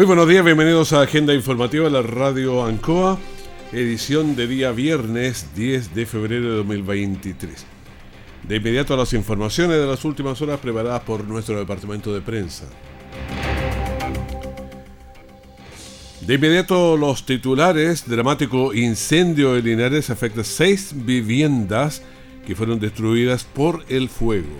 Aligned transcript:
Muy 0.00 0.06
buenos 0.06 0.28
días, 0.28 0.42
bienvenidos 0.42 0.94
a 0.94 1.02
Agenda 1.02 1.34
Informativa 1.34 1.84
de 1.84 1.90
la 1.90 2.00
Radio 2.00 2.64
Ancoa, 2.64 3.18
edición 3.70 4.34
de 4.34 4.46
día 4.46 4.72
viernes 4.72 5.54
10 5.54 5.94
de 5.94 6.06
febrero 6.06 6.48
de 6.48 6.56
2023. 6.56 7.66
De 8.48 8.56
inmediato 8.56 8.94
a 8.94 8.96
las 8.96 9.12
informaciones 9.12 9.76
de 9.76 9.86
las 9.86 10.02
últimas 10.06 10.40
horas 10.40 10.58
preparadas 10.58 11.02
por 11.02 11.24
nuestro 11.24 11.58
departamento 11.58 12.14
de 12.14 12.22
prensa. 12.22 12.64
De 16.22 16.34
inmediato 16.34 16.96
los 16.96 17.26
titulares, 17.26 18.08
dramático 18.08 18.72
incendio 18.72 19.54
en 19.54 19.66
Linares 19.66 20.08
afecta 20.08 20.44
seis 20.44 20.94
viviendas 20.94 22.00
que 22.46 22.56
fueron 22.56 22.80
destruidas 22.80 23.44
por 23.44 23.84
el 23.90 24.08
fuego. 24.08 24.56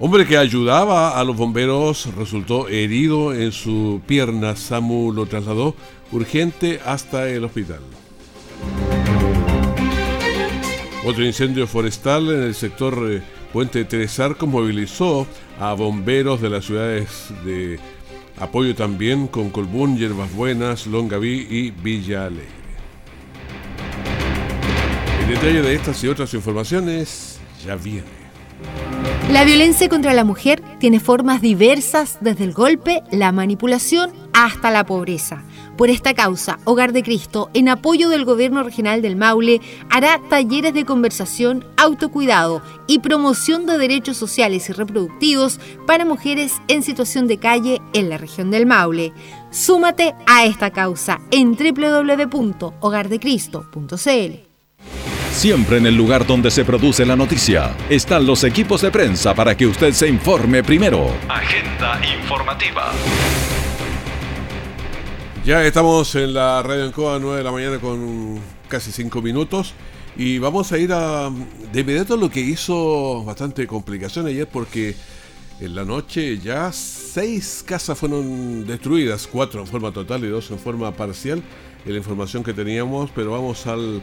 Hombre 0.00 0.26
que 0.26 0.36
ayudaba 0.36 1.18
a 1.18 1.24
los 1.24 1.36
bomberos 1.36 2.14
resultó 2.14 2.68
herido 2.68 3.34
en 3.34 3.50
su 3.50 4.00
pierna. 4.06 4.54
Samu 4.54 5.12
lo 5.12 5.26
trasladó 5.26 5.74
urgente 6.12 6.80
hasta 6.84 7.28
el 7.28 7.42
hospital. 7.42 7.80
Otro 11.04 11.24
incendio 11.24 11.66
forestal 11.66 12.30
en 12.30 12.42
el 12.44 12.54
sector 12.54 13.08
eh, 13.10 13.22
Puente 13.52 13.84
Tres 13.86 14.20
Arcos 14.20 14.48
movilizó 14.48 15.26
a 15.58 15.72
bomberos 15.72 16.40
de 16.40 16.50
las 16.50 16.66
ciudades 16.66 17.30
de 17.44 17.80
apoyo 18.38 18.76
también 18.76 19.26
con 19.26 19.50
Colbún, 19.50 19.98
Yerbas 19.98 20.32
Buenas, 20.32 20.86
Longaví 20.86 21.46
y 21.50 21.70
Villa 21.72 22.26
Alegre. 22.26 22.46
El 25.22 25.34
detalle 25.34 25.62
de 25.62 25.74
estas 25.74 26.04
y 26.04 26.08
otras 26.08 26.32
informaciones 26.34 27.40
ya 27.64 27.74
viene. 27.74 28.18
La 29.30 29.44
violencia 29.44 29.88
contra 29.90 30.14
la 30.14 30.24
mujer 30.24 30.62
tiene 30.80 31.00
formas 31.00 31.42
diversas 31.42 32.16
desde 32.22 32.44
el 32.44 32.54
golpe, 32.54 33.02
la 33.12 33.30
manipulación 33.30 34.10
hasta 34.32 34.70
la 34.70 34.86
pobreza. 34.86 35.44
Por 35.76 35.90
esta 35.90 36.14
causa, 36.14 36.58
Hogar 36.64 36.94
de 36.94 37.02
Cristo, 37.02 37.50
en 37.52 37.68
apoyo 37.68 38.08
del 38.08 38.24
Gobierno 38.24 38.62
Regional 38.62 39.02
del 39.02 39.16
Maule, 39.16 39.60
hará 39.90 40.18
talleres 40.30 40.72
de 40.72 40.86
conversación, 40.86 41.66
autocuidado 41.76 42.62
y 42.86 43.00
promoción 43.00 43.66
de 43.66 43.76
derechos 43.76 44.16
sociales 44.16 44.70
y 44.70 44.72
reproductivos 44.72 45.60
para 45.86 46.06
mujeres 46.06 46.54
en 46.68 46.82
situación 46.82 47.26
de 47.26 47.36
calle 47.36 47.82
en 47.92 48.08
la 48.08 48.16
región 48.16 48.50
del 48.50 48.64
Maule. 48.64 49.12
Súmate 49.50 50.14
a 50.26 50.46
esta 50.46 50.70
causa 50.70 51.20
en 51.30 51.54
www.hogardecristo.cl. 51.54 54.47
Siempre 55.38 55.76
en 55.76 55.86
el 55.86 55.94
lugar 55.94 56.26
donde 56.26 56.50
se 56.50 56.64
produce 56.64 57.06
la 57.06 57.14
noticia 57.14 57.76
están 57.88 58.26
los 58.26 58.42
equipos 58.42 58.80
de 58.80 58.90
prensa 58.90 59.36
para 59.36 59.56
que 59.56 59.68
usted 59.68 59.92
se 59.92 60.08
informe 60.08 60.64
primero. 60.64 61.14
Agenda 61.28 62.00
informativa. 62.18 62.90
Ya 65.44 65.62
estamos 65.62 66.12
en 66.16 66.34
la 66.34 66.60
radio 66.64 66.86
Encoa 66.86 67.20
9 67.20 67.36
de 67.36 67.44
la 67.44 67.52
mañana 67.52 67.78
con 67.78 68.40
casi 68.66 68.90
5 68.90 69.22
minutos 69.22 69.74
y 70.16 70.38
vamos 70.38 70.72
a 70.72 70.78
ir 70.78 70.92
a 70.92 71.30
de 71.72 71.80
inmediato 71.82 72.16
lo 72.16 72.28
que 72.30 72.40
hizo 72.40 73.22
bastante 73.22 73.64
complicación 73.68 74.26
ayer 74.26 74.48
porque 74.48 74.96
en 75.60 75.76
la 75.76 75.84
noche 75.84 76.38
ya 76.38 76.72
seis 76.72 77.62
casas 77.64 77.96
fueron 77.96 78.66
destruidas, 78.66 79.28
cuatro 79.28 79.60
en 79.60 79.68
forma 79.68 79.92
total 79.92 80.24
y 80.24 80.26
dos 80.26 80.50
en 80.50 80.58
forma 80.58 80.90
parcial, 80.90 81.44
en 81.86 81.92
la 81.92 81.98
información 81.98 82.42
que 82.42 82.52
teníamos, 82.52 83.12
pero 83.14 83.30
vamos 83.30 83.68
al 83.68 84.02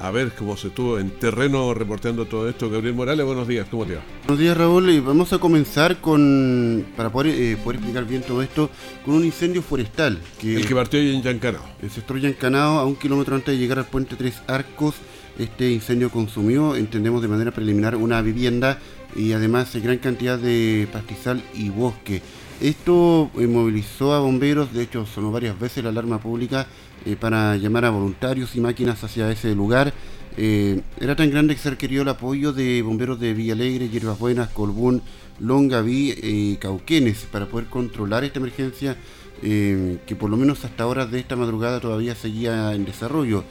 a 0.00 0.10
ver 0.10 0.32
cómo 0.32 0.56
se 0.56 0.68
estuvo 0.68 0.98
en 0.98 1.10
terreno 1.10 1.72
reportando 1.74 2.26
todo 2.26 2.48
esto. 2.48 2.70
Gabriel 2.70 2.94
Morales, 2.94 3.24
buenos 3.24 3.48
días, 3.48 3.66
¿cómo 3.70 3.86
te 3.86 3.94
va? 3.94 4.02
Buenos 4.24 4.38
días, 4.40 4.56
Raúl. 4.56 4.90
Y 4.90 5.00
vamos 5.00 5.32
a 5.32 5.38
comenzar 5.38 6.00
con, 6.00 6.86
para 6.96 7.10
poder, 7.10 7.34
eh, 7.34 7.56
poder 7.56 7.76
explicar 7.76 8.04
bien 8.04 8.22
todo 8.22 8.42
esto, 8.42 8.70
con 9.04 9.14
un 9.14 9.24
incendio 9.24 9.62
forestal. 9.62 10.18
Que, 10.40 10.56
el 10.56 10.66
que 10.66 10.74
partió 10.74 11.00
en 11.00 11.22
Yancanao. 11.22 11.64
El 11.82 11.90
sector 11.90 12.18
Yancanao, 12.18 12.78
a 12.78 12.84
un 12.84 12.96
kilómetro 12.96 13.34
antes 13.34 13.54
de 13.54 13.58
llegar 13.58 13.78
al 13.78 13.86
puente 13.86 14.16
Tres 14.16 14.40
Arcos, 14.46 14.94
este 15.38 15.70
incendio 15.70 16.10
consumió, 16.10 16.76
entendemos 16.76 17.20
de 17.20 17.28
manera 17.28 17.50
preliminar, 17.50 17.96
una 17.96 18.22
vivienda 18.22 18.78
y 19.14 19.32
además 19.32 19.74
gran 19.82 19.98
cantidad 19.98 20.38
de 20.38 20.88
pastizal 20.92 21.42
y 21.54 21.68
bosque. 21.68 22.22
Esto 22.60 23.30
eh, 23.38 23.46
movilizó 23.46 24.14
a 24.14 24.20
bomberos, 24.20 24.72
de 24.72 24.82
hecho 24.82 25.04
sonó 25.04 25.30
varias 25.30 25.58
veces 25.60 25.84
la 25.84 25.90
alarma 25.90 26.18
pública 26.18 26.66
eh, 27.04 27.14
para 27.14 27.56
llamar 27.56 27.84
a 27.84 27.90
voluntarios 27.90 28.56
y 28.56 28.60
máquinas 28.60 29.04
hacia 29.04 29.30
ese 29.30 29.54
lugar. 29.54 29.92
Eh, 30.38 30.80
era 30.98 31.14
tan 31.16 31.30
grande 31.30 31.54
que 31.54 31.60
se 31.60 31.70
requirió 31.70 32.02
el 32.02 32.08
apoyo 32.08 32.54
de 32.54 32.80
bomberos 32.80 33.20
de 33.20 33.34
Villa 33.34 33.52
Alegre, 33.52 33.90
Hierbas 33.90 34.18
Buenas, 34.18 34.48
Colbún, 34.48 35.02
Longaví 35.38 36.14
y 36.22 36.56
Cauquenes 36.56 37.26
para 37.30 37.46
poder 37.46 37.66
controlar 37.66 38.24
esta 38.24 38.38
emergencia 38.38 38.96
que 39.42 40.16
por 40.18 40.30
lo 40.30 40.38
menos 40.38 40.64
hasta 40.64 40.84
ahora 40.84 41.04
de 41.04 41.18
esta 41.18 41.36
madrugada 41.36 41.78
todavía 41.78 42.14
seguía 42.14 42.74
en 42.74 42.86
desarrollo. 42.86 43.44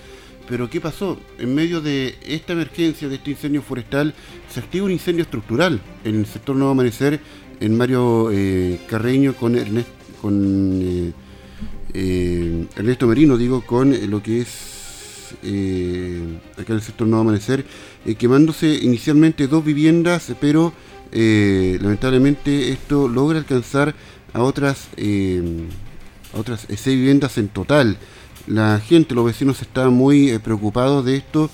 Pero 0.47 0.69
¿qué 0.69 0.79
pasó? 0.79 1.19
En 1.39 1.55
medio 1.55 1.81
de 1.81 2.16
esta 2.25 2.53
emergencia, 2.53 3.07
de 3.07 3.16
este 3.16 3.31
incendio 3.31 3.61
forestal, 3.61 4.13
se 4.49 4.59
activa 4.59 4.85
un 4.85 4.91
incendio 4.91 5.23
estructural 5.23 5.79
en 6.03 6.16
el 6.16 6.25
sector 6.25 6.55
Nuevo 6.55 6.72
Amanecer 6.72 7.19
en 7.59 7.77
Mario 7.77 8.29
eh, 8.31 8.79
Carreño 8.88 9.35
con, 9.35 9.55
con 10.21 10.79
eh, 10.81 11.13
eh, 11.93 12.67
Ernesto 12.75 13.07
Merino, 13.07 13.38
digo, 13.38 13.61
con 13.61 13.95
lo 14.09 14.21
que 14.21 14.41
es 14.41 14.71
acá 15.33 16.71
en 16.71 16.75
el 16.75 16.81
sector 16.81 17.07
Nuevo 17.07 17.21
Amanecer, 17.21 17.66
quemándose 18.17 18.73
inicialmente 18.81 19.47
dos 19.47 19.66
viviendas, 19.66 20.33
pero 20.39 20.73
lamentablemente 21.11 22.71
esto 22.71 23.07
logra 23.07 23.39
alcanzar 23.39 23.95
a 24.33 24.43
otras, 24.43 24.87
a 26.33 26.37
otras 26.39 26.67
seis 26.67 26.97
viviendas 26.97 27.37
en 27.37 27.49
total. 27.49 27.97
La 28.47 28.79
gente, 28.79 29.16
los 29.16 29.25
vecinos 29.25 29.61
estaban 29.61 29.93
muy 29.93 30.37
preocupados 30.39 31.03
de 31.03 31.17
esto, 31.17 31.49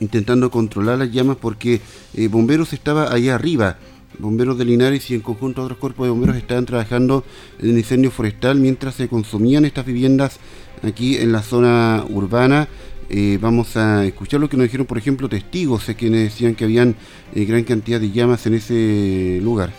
intentando 0.00 0.50
controlar 0.50 0.98
las 0.98 1.10
llamas 1.10 1.36
porque 1.40 1.80
bomberos 2.28 2.72
estaba 2.72 3.12
allá 3.12 3.34
arriba 3.34 3.78
bomberos 4.18 4.58
de 4.58 4.64
Linares 4.64 5.10
y 5.10 5.14
en 5.14 5.20
conjunto 5.20 5.62
otros 5.62 5.78
cuerpos 5.78 6.06
de 6.06 6.10
bomberos 6.10 6.36
estaban 6.36 6.66
trabajando 6.66 7.24
en 7.58 7.70
el 7.70 7.78
incendio 7.78 8.10
forestal 8.10 8.58
mientras 8.58 8.94
se 8.94 9.08
consumían 9.08 9.64
estas 9.64 9.86
viviendas 9.86 10.38
aquí 10.82 11.16
en 11.18 11.32
la 11.32 11.42
zona 11.42 12.04
urbana. 12.08 12.68
Eh, 13.08 13.38
vamos 13.40 13.76
a 13.76 14.04
escuchar 14.04 14.38
lo 14.38 14.48
que 14.48 14.56
nos 14.56 14.64
dijeron, 14.64 14.86
por 14.86 14.96
ejemplo, 14.96 15.28
testigos, 15.28 15.82
sé 15.82 15.96
quienes 15.96 16.22
decían 16.22 16.54
que 16.54 16.64
habían 16.64 16.94
eh, 17.34 17.44
gran 17.44 17.64
cantidad 17.64 17.98
de 17.98 18.10
llamas 18.12 18.46
en 18.46 18.54
ese 18.54 19.40
lugar. 19.42 19.70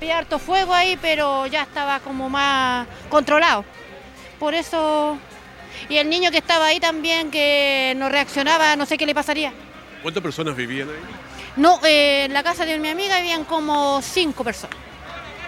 Había 0.00 0.18
harto 0.18 0.38
fuego 0.38 0.72
ahí, 0.72 0.98
pero 1.00 1.46
ya 1.46 1.62
estaba 1.62 2.00
como 2.00 2.30
más 2.30 2.86
controlado. 3.10 3.64
Por 4.38 4.54
eso, 4.54 5.18
y 5.88 5.96
el 5.96 6.08
niño 6.08 6.30
que 6.30 6.38
estaba 6.38 6.66
ahí 6.66 6.80
también, 6.80 7.30
que 7.30 7.94
no 7.96 8.08
reaccionaba, 8.08 8.74
no 8.74 8.86
sé 8.86 8.96
qué 8.96 9.04
le 9.04 9.14
pasaría. 9.14 9.52
¿Cuántas 10.02 10.22
personas 10.22 10.56
vivían 10.56 10.88
ahí? 10.88 11.31
No, 11.56 11.80
eh, 11.84 12.24
en 12.24 12.32
la 12.32 12.42
casa 12.42 12.64
de 12.64 12.78
mi 12.78 12.88
amiga 12.88 13.16
habían 13.16 13.44
como 13.44 14.00
cinco 14.02 14.42
personas. 14.42 14.76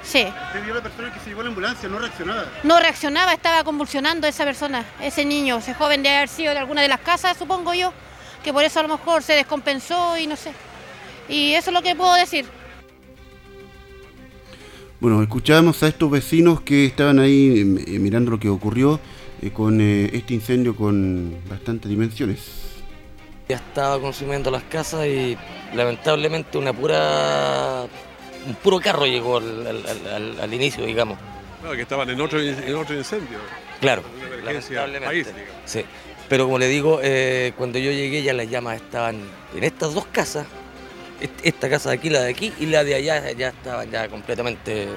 Sí. 0.02 0.26
¿Usted 0.48 0.64
vio 0.64 0.74
la 0.74 0.82
persona 0.82 1.12
que 1.12 1.18
se 1.20 1.30
llevó 1.30 1.40
a 1.40 1.44
la 1.44 1.48
ambulancia? 1.48 1.88
¿No 1.88 1.98
reaccionaba? 1.98 2.44
No 2.62 2.78
reaccionaba, 2.78 3.32
estaba 3.32 3.64
convulsionando 3.64 4.26
esa 4.26 4.44
persona, 4.44 4.84
ese 5.00 5.24
niño, 5.24 5.58
ese 5.58 5.72
joven 5.72 6.02
de 6.02 6.10
haber 6.10 6.28
sido 6.28 6.52
de 6.52 6.58
alguna 6.58 6.82
de 6.82 6.88
las 6.88 7.00
casas, 7.00 7.38
supongo 7.38 7.72
yo, 7.72 7.92
que 8.42 8.52
por 8.52 8.64
eso 8.64 8.80
a 8.80 8.82
lo 8.82 8.90
mejor 8.90 9.22
se 9.22 9.32
descompensó 9.32 10.18
y 10.18 10.26
no 10.26 10.36
sé. 10.36 10.52
Y 11.28 11.54
eso 11.54 11.70
es 11.70 11.74
lo 11.74 11.82
que 11.82 11.94
puedo 11.96 12.12
decir. 12.14 12.44
Bueno, 15.00 15.22
escuchábamos 15.22 15.82
a 15.82 15.88
estos 15.88 16.10
vecinos 16.10 16.60
que 16.60 16.84
estaban 16.84 17.18
ahí 17.18 17.60
eh, 17.60 17.98
mirando 17.98 18.30
lo 18.30 18.38
que 18.38 18.50
ocurrió 18.50 19.00
eh, 19.40 19.50
con 19.50 19.80
este 19.80 20.34
incendio 20.34 20.76
con 20.76 21.34
bastantes 21.48 21.88
dimensiones. 21.88 22.63
Ya 23.48 23.56
estaba 23.56 24.00
consumiendo 24.00 24.50
las 24.50 24.62
casas 24.64 25.06
y 25.06 25.36
lamentablemente 25.74 26.56
una 26.56 26.72
pura 26.72 27.86
un 28.46 28.54
puro 28.56 28.80
carro 28.80 29.06
llegó 29.06 29.38
al, 29.38 30.52
inicio, 30.52 30.84
digamos. 30.84 31.18
Claro, 31.60 31.76
que 31.76 31.82
estaban 31.82 32.08
en 32.10 32.20
otro, 32.20 32.40
en 32.40 32.74
otro 32.74 32.94
incendio. 32.94 33.38
Claro, 33.80 34.02
lamentablemente. 34.44 35.32
sí. 35.64 35.84
Pero 36.28 36.46
como 36.46 36.58
le 36.58 36.68
digo, 36.68 37.00
eh, 37.02 37.52
cuando 37.56 37.78
yo 37.78 37.90
llegué 37.90 38.22
ya 38.22 38.32
las 38.32 38.48
llamas 38.48 38.76
estaban 38.76 39.20
en 39.54 39.64
estas 39.64 39.92
dos 39.92 40.06
casas 40.06 40.46
esta 41.42 41.68
casa 41.68 41.90
de 41.90 41.96
aquí, 41.96 42.10
la 42.10 42.22
de 42.22 42.30
aquí 42.30 42.52
y 42.58 42.66
la 42.66 42.84
de 42.84 42.94
allá 42.94 43.30
ya 43.32 43.48
estaban 43.48 43.90
ya 43.90 44.08
completamente 44.08 44.88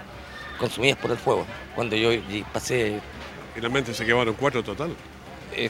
consumidas 0.60 0.98
por 0.98 1.12
el 1.12 1.18
fuego. 1.18 1.46
Cuando 1.76 1.96
yo 1.96 2.10
pasé... 2.54 3.00
Finalmente 3.54 3.94
se 3.94 4.06
quemaron 4.06 4.36
cuatro 4.36 4.64
total. 4.64 4.96
Eh, 5.54 5.70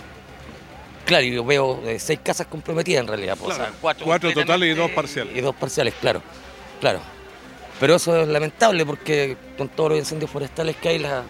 claro, 1.08 1.26
yo 1.26 1.44
veo 1.44 1.82
eh, 1.86 1.98
seis 2.00 2.20
casas 2.22 2.46
comprometidas 2.48 3.02
en 3.02 3.08
realidad. 3.08 3.38
Pues, 3.42 3.58
cuatro, 3.82 4.32
totales 4.32 4.76
y 4.76 4.78
dos 4.78 4.92
parciales. 4.92 5.36
Y 5.36 5.42
dos 5.42 5.56
parciales, 5.56 5.94
claro, 6.00 6.22
claro. 6.80 7.00
Pero 7.80 7.96
eso 7.96 8.22
es 8.22 8.28
lamentable 8.28 8.86
porque 8.86 9.38
con 9.58 9.70
todos 9.70 9.92
los 9.92 10.00
incendios 10.00 10.30
forestales 10.30 10.76
que 10.76 10.90
hay, 10.90 11.00
la... 11.00 11.24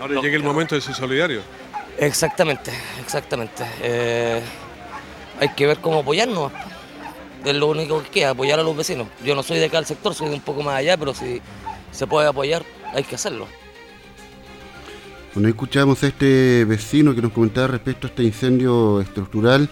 Ahora 0.00 0.20
llega 0.20 0.36
el 0.36 0.42
momento 0.42 0.74
de 0.74 0.80
ser 0.80 0.94
solidario. 0.94 1.42
Exactamente, 1.98 2.72
exactamente. 3.00 3.64
Eh, 3.82 4.40
hay 5.40 5.48
que 5.50 5.66
ver 5.66 5.78
cómo 5.78 6.00
apoyarnos. 6.00 6.52
Es 7.44 7.54
lo 7.54 7.66
único 7.68 8.02
que 8.02 8.10
queda, 8.10 8.30
apoyar 8.30 8.58
a 8.60 8.62
los 8.62 8.76
vecinos. 8.76 9.08
Yo 9.24 9.34
no 9.34 9.42
soy 9.42 9.58
de 9.58 9.66
acá 9.66 9.78
del 9.78 9.86
sector, 9.86 10.14
soy 10.14 10.28
de 10.28 10.34
un 10.34 10.40
poco 10.40 10.62
más 10.62 10.76
allá, 10.76 10.96
pero 10.96 11.14
si 11.14 11.40
se 11.90 12.06
puede 12.06 12.28
apoyar, 12.28 12.64
hay 12.94 13.04
que 13.04 13.16
hacerlo. 13.16 13.48
Bueno, 15.38 15.50
escuchamos 15.50 16.02
a 16.02 16.08
este 16.08 16.64
vecino 16.64 17.14
que 17.14 17.22
nos 17.22 17.30
comentaba 17.30 17.68
respecto 17.68 18.08
a 18.08 18.10
este 18.10 18.24
incendio 18.24 19.00
estructural. 19.00 19.68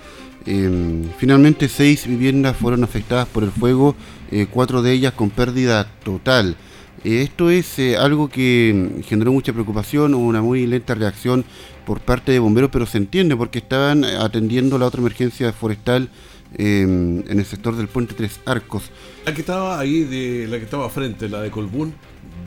Em, 0.47 1.03
finalmente 1.19 1.67
seis 1.67 2.07
viviendas 2.07 2.57
fueron 2.57 2.85
afectadas 2.85 3.27
por 3.27 3.43
el 3.43 3.51
fuego, 3.51 3.97
eh, 4.31 4.47
cuatro 4.49 4.81
de 4.81 4.93
ellas 4.93 5.15
con 5.15 5.31
pérdida 5.31 5.91
total. 6.05 6.55
Eh, 7.03 7.23
esto 7.23 7.51
es 7.51 7.81
eh, 7.81 7.97
algo 7.97 8.29
que 8.29 9.03
generó 9.09 9.33
mucha 9.33 9.53
preocupación, 9.53 10.15
hubo 10.15 10.29
una 10.29 10.41
muy 10.41 10.69
lenta 10.69 10.95
reacción 10.95 11.45
por 11.85 11.99
parte 11.99 12.31
de 12.31 12.39
bomberos, 12.39 12.71
pero 12.71 12.87
se 12.87 12.99
entiende 12.99 13.35
porque 13.35 13.59
estaban 13.59 14.05
atendiendo 14.05 14.79
la 14.79 14.87
otra 14.87 15.01
emergencia 15.01 15.53
forestal 15.53 16.11
em, 16.57 17.29
en 17.29 17.41
el 17.41 17.45
sector 17.45 17.75
del 17.75 17.89
puente 17.89 18.15
Tres 18.15 18.39
Arcos. 18.47 18.85
La 19.25 19.35
que 19.35 19.41
estaba 19.41 19.81
ahí, 19.81 20.05
de, 20.05 20.47
la 20.47 20.59
que 20.59 20.65
estaba 20.65 20.89
frente, 20.91 21.29
la 21.29 21.41
de 21.41 21.51
Colbún, 21.51 21.93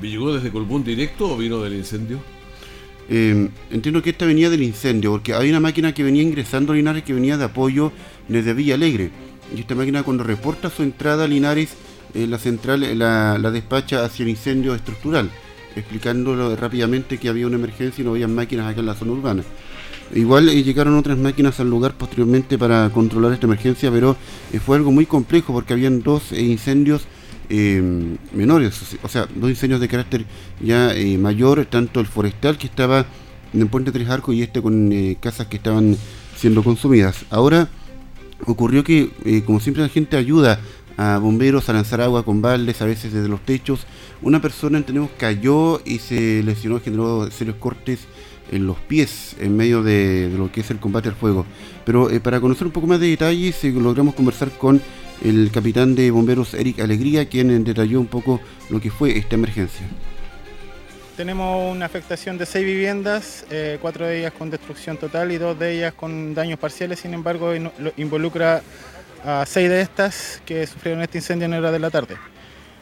¿llegó 0.01 0.33
desde 0.33 0.51
Colbún 0.51 0.85
directo 0.85 1.29
o 1.29 1.35
vino 1.35 1.61
del 1.61 1.73
incendio? 1.73 2.38
Em, 3.09 3.49
entiendo 3.71 4.03
que 4.03 4.11
esta 4.11 4.25
venía 4.25 4.51
del 4.51 4.61
incendio, 4.61 5.11
porque 5.11 5.33
hay 5.33 5.49
una 5.49 5.59
máquina 5.59 5.93
que 5.93 6.03
venía 6.03 6.21
ingresando 6.21 6.73
a 6.73 6.75
Linares 6.75 7.03
que 7.03 7.13
venía 7.13 7.37
de 7.37 7.45
apoyo 7.45 7.91
desde 8.27 8.53
Villa 8.53 8.75
Alegre. 8.75 9.09
Y 9.55 9.61
esta 9.61 9.73
máquina 9.73 10.03
cuando 10.03 10.23
reporta 10.23 10.69
su 10.69 10.83
entrada 10.83 11.23
a 11.23 11.27
Linares, 11.27 11.73
eh, 12.13 12.27
la 12.27 12.37
central 12.37 12.81
la, 12.97 13.37
la, 13.39 13.51
despacha 13.51 14.05
hacia 14.05 14.23
el 14.23 14.29
incendio 14.29 14.75
estructural, 14.75 15.31
explicándolo 15.75 16.55
rápidamente 16.55 17.17
que 17.17 17.29
había 17.29 17.47
una 17.47 17.55
emergencia 17.55 18.01
y 18.01 18.05
no 18.05 18.11
había 18.11 18.27
máquinas 18.27 18.67
acá 18.67 18.79
en 18.79 18.85
la 18.85 18.95
zona 18.95 19.13
urbana. 19.13 19.43
Igual 20.13 20.49
eh, 20.49 20.63
llegaron 20.63 20.95
otras 20.97 21.17
máquinas 21.17 21.59
al 21.59 21.69
lugar 21.69 21.93
posteriormente 21.93 22.57
para 22.59 22.89
controlar 22.91 23.33
esta 23.33 23.47
emergencia, 23.47 23.91
pero 23.91 24.15
eh, 24.53 24.59
fue 24.59 24.77
algo 24.77 24.91
muy 24.91 25.07
complejo 25.07 25.51
porque 25.51 25.73
habían 25.73 26.01
dos 26.01 26.31
incendios 26.31 27.07
menores, 27.49 28.97
o 29.01 29.07
sea, 29.07 29.27
dos 29.35 29.49
incendios 29.49 29.81
de 29.81 29.87
carácter 29.87 30.25
ya 30.61 30.93
mayor, 31.17 31.65
tanto 31.65 31.99
el 31.99 32.05
forestal 32.05 32.57
que 32.57 32.67
estaba 32.67 33.05
en 33.53 33.61
el 33.61 33.67
puente 33.67 33.91
Tres 33.91 34.07
Arcos 34.09 34.35
y 34.35 34.43
este 34.43 34.61
con 34.61 34.93
casas 35.19 35.47
que 35.47 35.57
estaban 35.57 35.97
siendo 36.35 36.63
consumidas. 36.63 37.25
Ahora 37.31 37.67
ocurrió 38.45 38.83
que, 38.83 39.11
como 39.45 39.59
siempre, 39.59 39.83
la 39.83 39.89
gente 39.89 40.15
ayuda 40.15 40.59
a 40.99 41.17
bomberos 41.17 41.69
a 41.69 41.73
lanzar 41.73 42.01
agua 42.01 42.23
con 42.23 42.41
baldes, 42.41 42.81
a 42.81 42.85
veces 42.85 43.13
desde 43.13 43.29
los 43.29 43.39
techos. 43.45 43.85
Una 44.21 44.41
persona, 44.41 44.77
entendemos, 44.77 45.09
cayó 45.17 45.81
y 45.85 45.99
se 45.99 46.43
lesionó, 46.43 46.81
generó 46.81 47.31
serios 47.31 47.55
cortes 47.55 48.01
en 48.51 48.67
los 48.67 48.77
pies 48.79 49.37
en 49.39 49.55
medio 49.55 49.81
de, 49.81 50.29
lo 50.37 50.51
que 50.51 50.59
es 50.59 50.71
el 50.71 50.79
combate 50.79 51.07
al 51.07 51.15
fuego. 51.15 51.45
Pero 51.85 52.09
eh, 52.09 52.19
para 52.19 52.41
conocer 52.41 52.67
un 52.67 52.73
poco 52.73 52.85
más 52.85 52.99
de 52.99 53.07
detalles, 53.07 53.63
eh, 53.63 53.71
logramos 53.71 54.13
conversar 54.13 54.49
con 54.57 54.81
el 55.23 55.51
capitán 55.51 55.95
de 55.95 56.11
bomberos 56.11 56.53
Eric 56.53 56.79
Alegría, 56.79 57.27
quien 57.27 57.63
detalló 57.63 57.99
un 57.99 58.07
poco 58.07 58.39
lo 58.69 58.79
que 58.79 58.89
fue 58.89 59.17
esta 59.17 59.35
emergencia. 59.35 59.85
Tenemos 61.17 61.75
una 61.75 61.85
afectación 61.85 62.37
de 62.37 62.45
seis 62.45 62.65
viviendas, 62.65 63.45
eh, 63.49 63.77
cuatro 63.81 64.05
de 64.05 64.19
ellas 64.19 64.31
con 64.37 64.49
destrucción 64.49 64.95
total 64.95 65.31
y 65.31 65.37
dos 65.37 65.59
de 65.59 65.77
ellas 65.77 65.93
con 65.93 66.33
daños 66.33 66.57
parciales, 66.57 66.99
sin 66.99 67.13
embargo 67.13 67.51
involucra 67.97 68.61
a 69.25 69.45
seis 69.45 69.69
de 69.69 69.81
estas 69.81 70.41
que 70.45 70.65
sufrieron 70.65 71.01
este 71.01 71.17
incendio 71.17 71.45
en 71.45 71.55
hora 71.55 71.71
de 71.71 71.79
la 71.79 71.89
tarde. 71.89 72.15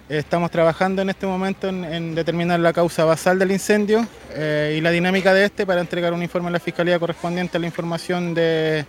Estamos 0.07 0.51
trabajando 0.51 1.01
en 1.01 1.09
este 1.09 1.25
momento 1.25 1.67
en, 1.67 2.15
determinar 2.15 2.59
la 2.59 2.71
causa 2.71 3.03
basal 3.03 3.39
del 3.39 3.51
incendio 3.51 4.07
eh, 4.33 4.75
y 4.77 4.81
la 4.81 4.91
dinámica 4.91 5.33
de 5.33 5.45
este 5.45 5.65
para 5.65 5.81
entregar 5.81 6.13
un 6.13 6.21
informe 6.21 6.49
a 6.49 6.51
la 6.51 6.59
Fiscalía 6.59 6.99
correspondiente 6.99 7.57
a 7.57 7.59
la 7.59 7.65
información 7.65 8.33
de, 8.33 8.85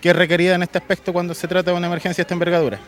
que 0.00 0.10
es 0.10 0.16
requerida 0.16 0.54
en 0.54 0.62
este 0.62 0.78
aspecto 0.78 1.12
cuando 1.12 1.34
se 1.34 1.46
trata 1.46 1.70
de 1.70 1.76
una 1.76 1.86
emergencia 1.86 2.22
de 2.22 2.22
esta 2.22 2.34
envergadura. 2.34 2.78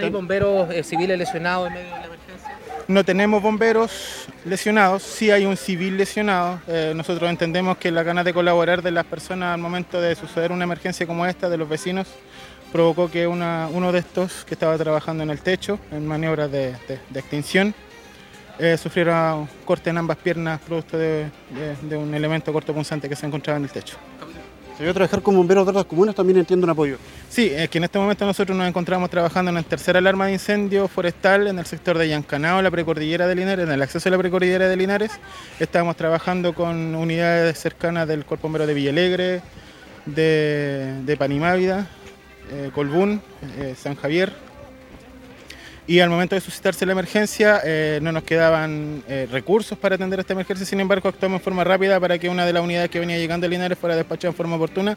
¿Hay 0.00 0.10
bomberos 0.10 0.70
eh, 0.70 0.82
civiles 0.82 1.18
lesionados 1.18 1.68
en 1.68 1.74
medio 1.74 1.94
de 1.94 2.00
la 2.00 2.06
emergencia? 2.06 2.58
No 2.86 3.04
tenemos 3.04 3.40
bomberos 3.42 4.26
lesionados, 4.44 5.02
sí 5.02 5.30
hay 5.30 5.46
un 5.46 5.56
civil 5.56 5.96
lesionado. 5.96 6.60
Eh, 6.66 6.92
nosotros 6.96 7.30
entendemos 7.30 7.76
que 7.78 7.90
la 7.90 8.02
ganas 8.02 8.24
de 8.24 8.34
colaborar 8.34 8.82
de 8.82 8.90
las 8.90 9.04
personas 9.06 9.54
al 9.54 9.60
momento 9.60 10.00
de 10.00 10.14
suceder 10.16 10.50
una 10.50 10.64
emergencia 10.64 11.06
como 11.06 11.24
esta, 11.26 11.48
de 11.48 11.56
los 11.56 11.68
vecinos, 11.68 12.08
provocó 12.72 13.10
que 13.10 13.26
uno 13.26 13.92
de 13.92 13.98
estos 13.98 14.44
que 14.44 14.54
estaba 14.54 14.76
trabajando 14.76 15.22
en 15.22 15.30
el 15.30 15.40
techo, 15.40 15.78
en 15.90 16.06
maniobras 16.06 16.50
de, 16.50 16.74
extinción, 17.14 17.74
eh, 18.58 18.76
sufriera 18.76 19.36
corte 19.64 19.90
en 19.90 19.98
ambas 19.98 20.16
piernas 20.18 20.60
producto 20.60 20.98
de, 20.98 21.30
un 21.92 22.14
elemento 22.14 22.52
cortopunzante 22.52 23.08
que 23.08 23.16
se 23.16 23.26
encontraba 23.26 23.58
en 23.58 23.64
el 23.64 23.70
techo. 23.70 23.96
¿Se 24.80 24.94
trabajar 24.94 25.20
con 25.20 25.36
bomberos 25.36 25.66
de 25.66 25.72
otras 25.72 25.84
comunas? 25.84 26.14
También 26.14 26.38
entiendo 26.38 26.64
un 26.64 26.70
apoyo. 26.70 26.96
Sí, 27.28 27.52
es 27.54 27.68
que 27.68 27.76
en 27.76 27.84
este 27.84 27.98
momento 27.98 28.24
nosotros 28.24 28.56
nos 28.56 28.66
encontramos 28.66 29.10
trabajando 29.10 29.50
en 29.50 29.56
la 29.56 29.62
tercera 29.62 29.98
alarma 29.98 30.24
de 30.24 30.32
incendio 30.32 30.88
forestal 30.88 31.48
en 31.48 31.58
el 31.58 31.66
sector 31.66 31.98
de 31.98 32.08
Yancanao, 32.08 32.62
la 32.62 32.70
precordillera 32.70 33.26
de 33.26 33.34
Linares, 33.34 33.66
en 33.66 33.72
el 33.72 33.82
acceso 33.82 34.08
a 34.08 34.12
la 34.12 34.16
precordillera 34.16 34.68
de 34.68 34.76
Linares. 34.78 35.20
Estamos 35.58 35.96
trabajando 35.96 36.54
con 36.54 36.94
unidades 36.94 37.58
cercanas 37.58 38.08
del 38.08 38.24
Cuerpo 38.24 38.48
Bombero 38.48 38.66
de 38.66 38.72
Villalegre, 38.72 39.42
de, 40.06 41.02
de 41.04 41.16
Panimávida, 41.18 41.86
eh, 42.50 42.70
Colbún, 42.74 43.20
eh, 43.58 43.74
San 43.76 43.96
Javier. 43.96 44.32
Y 45.90 45.98
al 45.98 46.08
momento 46.08 46.36
de 46.36 46.40
suscitarse 46.40 46.86
la 46.86 46.92
emergencia 46.92 47.62
eh, 47.64 47.98
no 48.00 48.12
nos 48.12 48.22
quedaban 48.22 49.02
recursos 49.32 49.76
para 49.76 49.96
atender 49.96 50.20
esta 50.20 50.34
emergencia, 50.34 50.64
sin 50.64 50.78
embargo 50.78 51.08
actuamos 51.08 51.40
en 51.40 51.42
forma 51.42 51.64
rápida 51.64 51.98
para 51.98 52.16
que 52.16 52.28
una 52.28 52.46
de 52.46 52.52
las 52.52 52.62
unidades 52.62 52.90
que 52.90 53.00
venía 53.00 53.18
llegando 53.18 53.48
a 53.48 53.50
Linares 53.50 53.76
fuera 53.76 53.96
despachada 53.96 54.30
en 54.30 54.36
forma 54.36 54.54
oportuna 54.54 54.96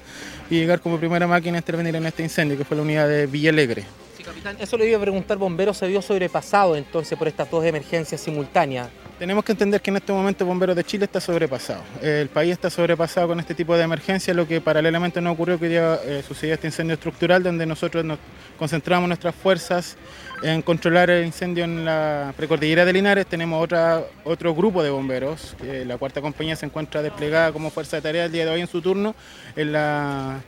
y 0.51 0.60
llegar 0.60 0.81
como 0.81 1.00
primera 1.00 1.25
máquina 1.25 1.57
a 1.57 1.62
intervenir 1.62 1.95
en 1.95 2.06
este 2.06 2.22
incendio, 2.22 2.60
que 2.60 2.63
fue 2.63 2.78
la 2.78 2.84
unidad 2.84 3.07
de 3.07 3.25
Villalegre. 3.25 3.86
Sí, 4.16 4.24
capitán, 4.24 4.56
eso 4.60 4.78
le 4.78 4.88
iba 4.88 5.00
a 5.00 5.01
preguntar, 5.01 5.40
bomberos 5.40 5.78
se 5.78 5.88
vio 5.88 6.00
sobrepasado 6.00 6.75
entonces 6.75 7.18
por 7.18 7.28
estas 7.28 7.50
dos 7.50 7.66
emergencias 7.66 8.21
simultáneas. 8.21 8.90
Tenemos 9.19 9.45
que 9.45 9.51
entender 9.51 9.79
que 9.81 9.91
en 9.91 9.97
este 9.97 10.11
momento 10.11 10.45
Bomberos 10.45 10.75
de 10.75 10.83
Chile 10.83 11.05
está 11.05 11.21
sobrepasado. 11.21 11.81
El 12.01 12.29
país 12.29 12.51
está 12.51 12.69
sobrepasado 12.69 13.27
con 13.27 13.39
este 13.39 13.53
tipo 13.53 13.77
de 13.77 13.83
emergencia, 13.83 14.33
lo 14.33 14.47
que 14.47 14.59
paralelamente 14.59 15.21
no 15.21 15.31
ocurrió 15.31 15.59
que 15.59 15.71
ya 15.71 15.99
eh, 16.03 16.23
sucedió 16.27 16.55
este 16.55 16.67
incendio 16.67 16.95
estructural, 16.95 17.43
donde 17.43 17.65
nosotros 17.65 18.03
nos 18.03 18.17
concentramos 18.57 19.07
nuestras 19.07 19.35
fuerzas 19.35 19.97
en 20.41 20.61
controlar 20.63 21.11
el 21.11 21.25
incendio 21.25 21.63
en 21.63 21.85
la 21.85 22.33
precordillera 22.35 22.85
de 22.85 22.93
Linares. 22.93 23.27
Tenemos 23.27 23.63
otra, 23.63 24.03
otro 24.23 24.53
grupo 24.55 24.81
de 24.81 24.89
bomberos, 24.89 25.55
la 25.61 25.97
cuarta 25.97 26.19
compañía 26.19 26.55
se 26.55 26.65
encuentra 26.65 27.01
desplegada 27.01 27.53
como 27.53 27.69
fuerza 27.69 27.97
de 27.97 28.01
tarea 28.01 28.25
el 28.25 28.31
día 28.31 28.45
de 28.45 28.51
hoy 28.51 28.61
en 28.61 28.67
su 28.67 28.81
turno 28.81 29.15
en 29.55 29.71
la 29.71 30.41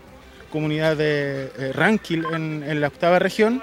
comunidad 0.51 0.97
de 0.97 1.51
eh, 1.57 1.71
Ranquil, 1.73 2.25
en, 2.33 2.81
la 2.81 2.87
octava 2.87 3.19
región. 3.19 3.61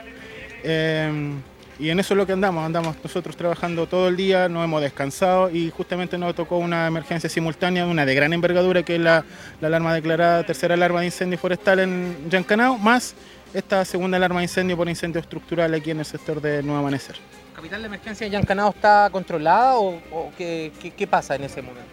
Y 1.83 1.91
en 1.91 1.99
eso 1.99 2.15
es 2.15 2.19
lo 2.19 2.25
que 2.29 2.33
andamos, 2.33 2.65
andamos 2.65 2.95
nosotros 3.03 3.37
trabajando 3.37 3.89
todo 3.89 4.07
el 4.07 4.17
día, 4.17 4.49
no 4.49 4.63
hemos 4.63 4.81
descansado 4.81 5.51
y 5.51 5.69
justamente 5.71 6.17
nos 6.17 6.33
tocó 6.33 6.59
una 6.59 6.87
emergencia 6.87 7.29
simultánea, 7.29 7.87
una 7.87 8.07
de 8.07 8.15
gran 8.15 8.33
envergadura, 8.33 8.85
que 8.85 8.95
es 8.95 9.01
la, 9.01 9.25
alarma 9.61 9.93
declarada, 9.93 10.47
tercera 10.47 10.75
alarma 10.75 11.01
de 11.01 11.07
incendio 11.07 11.41
forestal 11.41 11.81
en 11.81 12.31
Yancanao, 12.31 12.79
más 12.79 13.17
esta 13.53 13.85
segunda 13.85 14.17
alarma 14.17 14.39
de 14.39 14.45
incendio 14.45 14.77
por 14.77 14.89
incendio 14.89 15.21
estructural 15.21 15.75
aquí 15.75 15.91
en 15.91 15.99
el 15.99 16.05
sector 16.05 16.41
de 16.41 16.63
Nuevo 16.63 16.79
Amanecer. 16.79 17.17
¿Capitán, 17.53 17.81
la 17.81 17.89
emergencia 17.89 18.29
de 18.29 18.31
Yancanao 18.31 18.71
está 18.71 19.09
controlada 19.11 19.75
o, 19.75 20.31
qué, 20.39 21.09
pasa 21.11 21.35
en 21.35 21.43
ese 21.43 21.63
momento? 21.63 21.91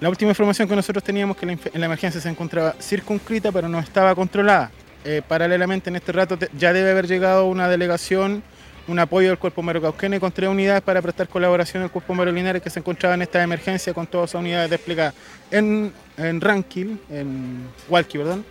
La 0.00 0.08
última 0.08 0.32
información 0.32 0.66
que 0.66 0.74
nosotros 0.74 1.04
teníamos 1.04 1.36
que 1.36 1.46
la, 1.46 1.56
la 1.74 1.86
emergencia 1.86 2.20
se 2.20 2.28
encontraba 2.28 2.74
circunscrita, 2.80 3.52
pero 3.52 3.68
no 3.68 3.78
estaba 3.78 4.16
controlada. 4.16 4.72
Eh, 5.04 5.22
paralelamente 5.26 5.90
en 5.90 5.96
este 5.96 6.10
rato 6.10 6.36
ya 6.56 6.72
debe 6.72 6.90
haber 6.90 7.06
llegado 7.06 7.46
una 7.46 7.68
delegación 7.68 8.42
un 8.88 8.98
apoyo 8.98 9.28
del 9.28 9.38
Cuerpo 9.38 9.62
Bombero 9.62 9.80
Cauquene 9.80 10.18
con 10.18 10.32
tres 10.32 10.48
unidades 10.48 10.82
para 10.82 11.00
prestar 11.00 11.28
colaboración 11.28 11.82
al 11.82 11.90
Cuerpo 11.90 12.08
Bombero 12.08 12.32
Linares 12.32 12.62
que 12.62 12.70
se 12.70 12.80
encontraba 12.80 13.14
en 13.14 13.22
esta 13.22 13.42
emergencia 13.42 13.94
con 13.94 14.06
todas 14.06 14.30
esas 14.30 14.40
unidades 14.40 14.70
desplegadas 14.70 15.14
en, 15.50 15.92
en 16.16 16.40
Ranquil, 16.40 17.00
en 17.10 17.68
Hualqui, 17.88 18.18
perdón, 18.18 18.44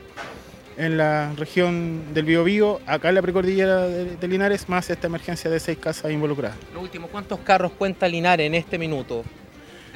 en 0.78 0.98
la 0.98 1.34
región 1.36 2.14
del 2.14 2.26
Biobío, 2.26 2.80
acá 2.86 3.10
en 3.10 3.16
la 3.16 3.22
precordillera 3.22 3.88
de, 3.88 4.28
Linares, 4.28 4.70
más 4.70 4.90
esta 4.90 5.08
emergencia 5.08 5.50
de 5.50 5.60
seis 5.60 5.78
casas 5.78 6.12
involucradas. 6.12 6.58
Lo 6.74 6.82
último, 6.82 7.08
¿cuántos 7.08 7.40
carros 7.40 7.74
cuenta 7.74 8.08
Linares 8.08 8.48
en 8.48 8.56
este 8.56 8.78
minuto? 8.78 9.24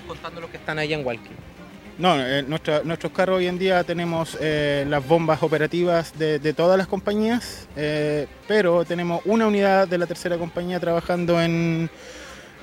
Contando 0.08 0.42
los 0.42 0.50
que 0.50 0.58
están 0.58 0.78
ahí 0.78 0.94
en 0.94 1.06
Hualqui. 1.06 1.32
No, 1.98 2.20
eh, 2.20 2.44
nuestros 2.44 3.12
carros 3.14 3.38
hoy 3.38 3.48
en 3.48 3.58
día 3.58 3.86
tenemos 3.86 4.38
eh, 4.42 4.86
las 4.90 5.08
bombas 5.08 5.42
operativas 5.42 6.18
de, 6.20 6.54
todas 6.54 6.78
las 6.78 6.88
compañías, 6.88 7.70
eh, 7.78 8.28
pero 8.50 8.84
tenemos 8.84 9.22
una 9.24 9.48
unidad 9.48 9.88
de 9.88 9.98
la 9.98 10.06
tercera 10.06 10.38
compañía 10.38 10.78
trabajando 10.78 11.42
en, 11.42 11.90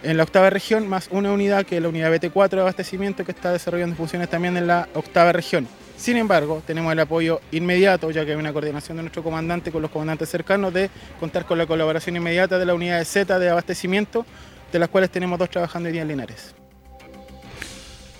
en 0.03 0.17
la 0.19 0.23
octava 0.23 0.51
región, 0.51 0.87
más 0.87 1.09
una 1.11 1.33
unidad 1.33 1.65
que 1.65 1.79
es 1.79 1.83
la 1.83 1.89
unidad 1.89 2.13
BT4 2.13 2.51
de 2.51 2.61
abastecimiento 2.61 3.25
que 3.25 3.33
está 3.33 3.53
desarrollando 3.53 3.97
funciones 3.97 4.29
también 4.29 4.55
en 4.59 4.67
la 4.67 4.87
octava 4.93 5.33
región. 5.33 5.67
Sin 5.97 6.19
embargo, 6.19 6.63
tenemos 6.67 6.93
el 6.93 7.01
apoyo 7.01 7.41
inmediato, 7.53 8.11
ya 8.11 8.27
que 8.27 8.33
hay 8.33 8.37
una 8.37 8.53
coordinación 8.53 8.99
de 8.99 9.05
nuestro 9.05 9.23
comandante 9.23 9.73
con 9.73 9.81
los 9.81 9.91
comandantes 9.91 10.29
cercanos, 10.29 10.75
de 10.75 10.91
contar 11.19 11.47
con 11.47 11.57
la 11.57 11.65
colaboración 11.65 12.17
inmediata 12.17 12.59
de 12.59 12.67
la 12.67 12.75
unidad 12.75 13.03
Z 13.05 13.39
de 13.39 13.49
abastecimiento, 13.49 14.27
de 14.71 14.79
las 14.79 14.91
cuales 14.91 15.09
tenemos 15.09 15.39
dos 15.39 15.49
trabajando 15.49 15.87
hoy 15.87 15.93
día 15.95 16.03
en 16.03 16.09
Linares. 16.09 16.62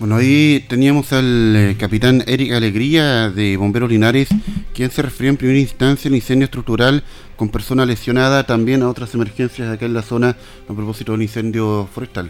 Bueno, 0.03 0.17
ahí 0.17 0.65
teníamos 0.67 1.13
al 1.13 1.55
eh, 1.55 1.77
capitán 1.79 2.25
Eric 2.27 2.51
Alegría 2.51 3.29
de 3.29 3.55
Bomberos 3.55 3.89
Linares, 3.89 4.27
quien 4.73 4.91
se 4.91 5.01
refirió 5.01 5.29
en 5.29 5.37
primera 5.37 5.57
instancia 5.57 6.09
al 6.09 6.15
incendio 6.15 6.43
estructural 6.43 7.05
con 7.37 7.47
persona 7.47 7.85
lesionada, 7.85 8.45
también 8.45 8.83
a 8.83 8.89
otras 8.89 9.13
emergencias 9.13 9.71
acá 9.71 9.85
en 9.85 9.93
la 9.93 10.01
zona 10.01 10.35
a 10.67 10.73
propósito 10.73 11.13
del 11.13 11.21
incendio 11.21 11.87
forestal. 11.89 12.29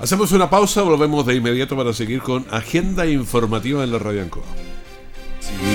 Hacemos 0.00 0.32
una 0.32 0.50
pausa, 0.50 0.82
volvemos 0.82 1.24
de 1.24 1.34
inmediato 1.34 1.78
para 1.78 1.94
seguir 1.94 2.20
con 2.20 2.44
agenda 2.50 3.06
informativa 3.06 3.82
en 3.84 3.90
la 3.90 3.98
Radio 3.98 4.20
Ancoa. 4.20 4.44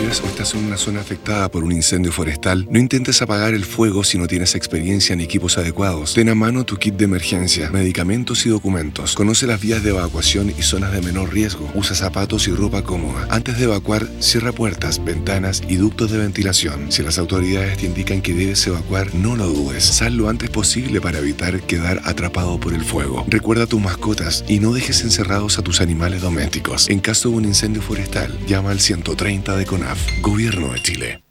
Vives 0.07 0.21
o 0.21 0.27
estás 0.27 0.53
en 0.53 0.63
una 0.63 0.77
zona 0.77 1.01
afectada 1.01 1.49
por 1.49 1.63
un 1.63 1.71
incendio 1.71 2.11
forestal, 2.11 2.67
no 2.69 2.79
intentes 2.79 3.21
apagar 3.21 3.53
el 3.53 3.65
fuego 3.65 4.03
si 4.03 4.17
no 4.17 4.27
tienes 4.27 4.55
experiencia 4.55 5.15
ni 5.15 5.23
equipos 5.23 5.57
adecuados. 5.57 6.13
Ten 6.13 6.29
a 6.29 6.35
mano 6.35 6.65
tu 6.65 6.77
kit 6.77 6.95
de 6.95 7.05
emergencia, 7.05 7.69
medicamentos 7.71 8.45
y 8.45 8.49
documentos. 8.49 9.15
Conoce 9.15 9.47
las 9.47 9.59
vías 9.59 9.83
de 9.83 9.89
evacuación 9.89 10.53
y 10.57 10.61
zonas 10.61 10.91
de 10.93 11.01
menor 11.01 11.33
riesgo. 11.33 11.69
Usa 11.73 11.95
zapatos 11.95 12.47
y 12.47 12.51
ropa 12.51 12.83
cómoda. 12.83 13.27
Antes 13.29 13.57
de 13.57 13.65
evacuar, 13.65 14.07
cierra 14.19 14.51
puertas, 14.51 15.03
ventanas 15.03 15.61
y 15.67 15.75
ductos 15.75 16.11
de 16.11 16.19
ventilación. 16.19 16.91
Si 16.91 17.03
las 17.03 17.17
autoridades 17.17 17.77
te 17.77 17.85
indican 17.85 18.21
que 18.21 18.33
debes 18.33 18.65
evacuar, 18.67 19.13
no 19.15 19.35
lo 19.35 19.47
dudes. 19.47 19.83
Sal 19.83 20.15
lo 20.15 20.29
antes 20.29 20.49
posible 20.49 21.01
para 21.01 21.19
evitar 21.19 21.61
quedar 21.61 22.01
atrapado 22.05 22.59
por 22.59 22.73
el 22.73 22.83
fuego. 22.83 23.25
Recuerda 23.27 23.63
a 23.63 23.67
tus 23.67 23.81
mascotas 23.81 24.45
y 24.47 24.59
no 24.59 24.73
dejes 24.73 25.01
encerrados 25.03 25.57
a 25.59 25.63
tus 25.63 25.81
animales 25.81 26.21
domésticos. 26.21 26.89
En 26.89 26.99
caso 26.99 27.29
de 27.29 27.35
un 27.35 27.45
incendio 27.45 27.81
forestal, 27.81 28.37
llama 28.47 28.71
al 28.71 28.79
130 28.79 29.55
de 29.55 29.65
CONAF, 29.65 29.96
Gobierno 30.21 30.73
de 30.73 30.81
Chile. 30.81 31.23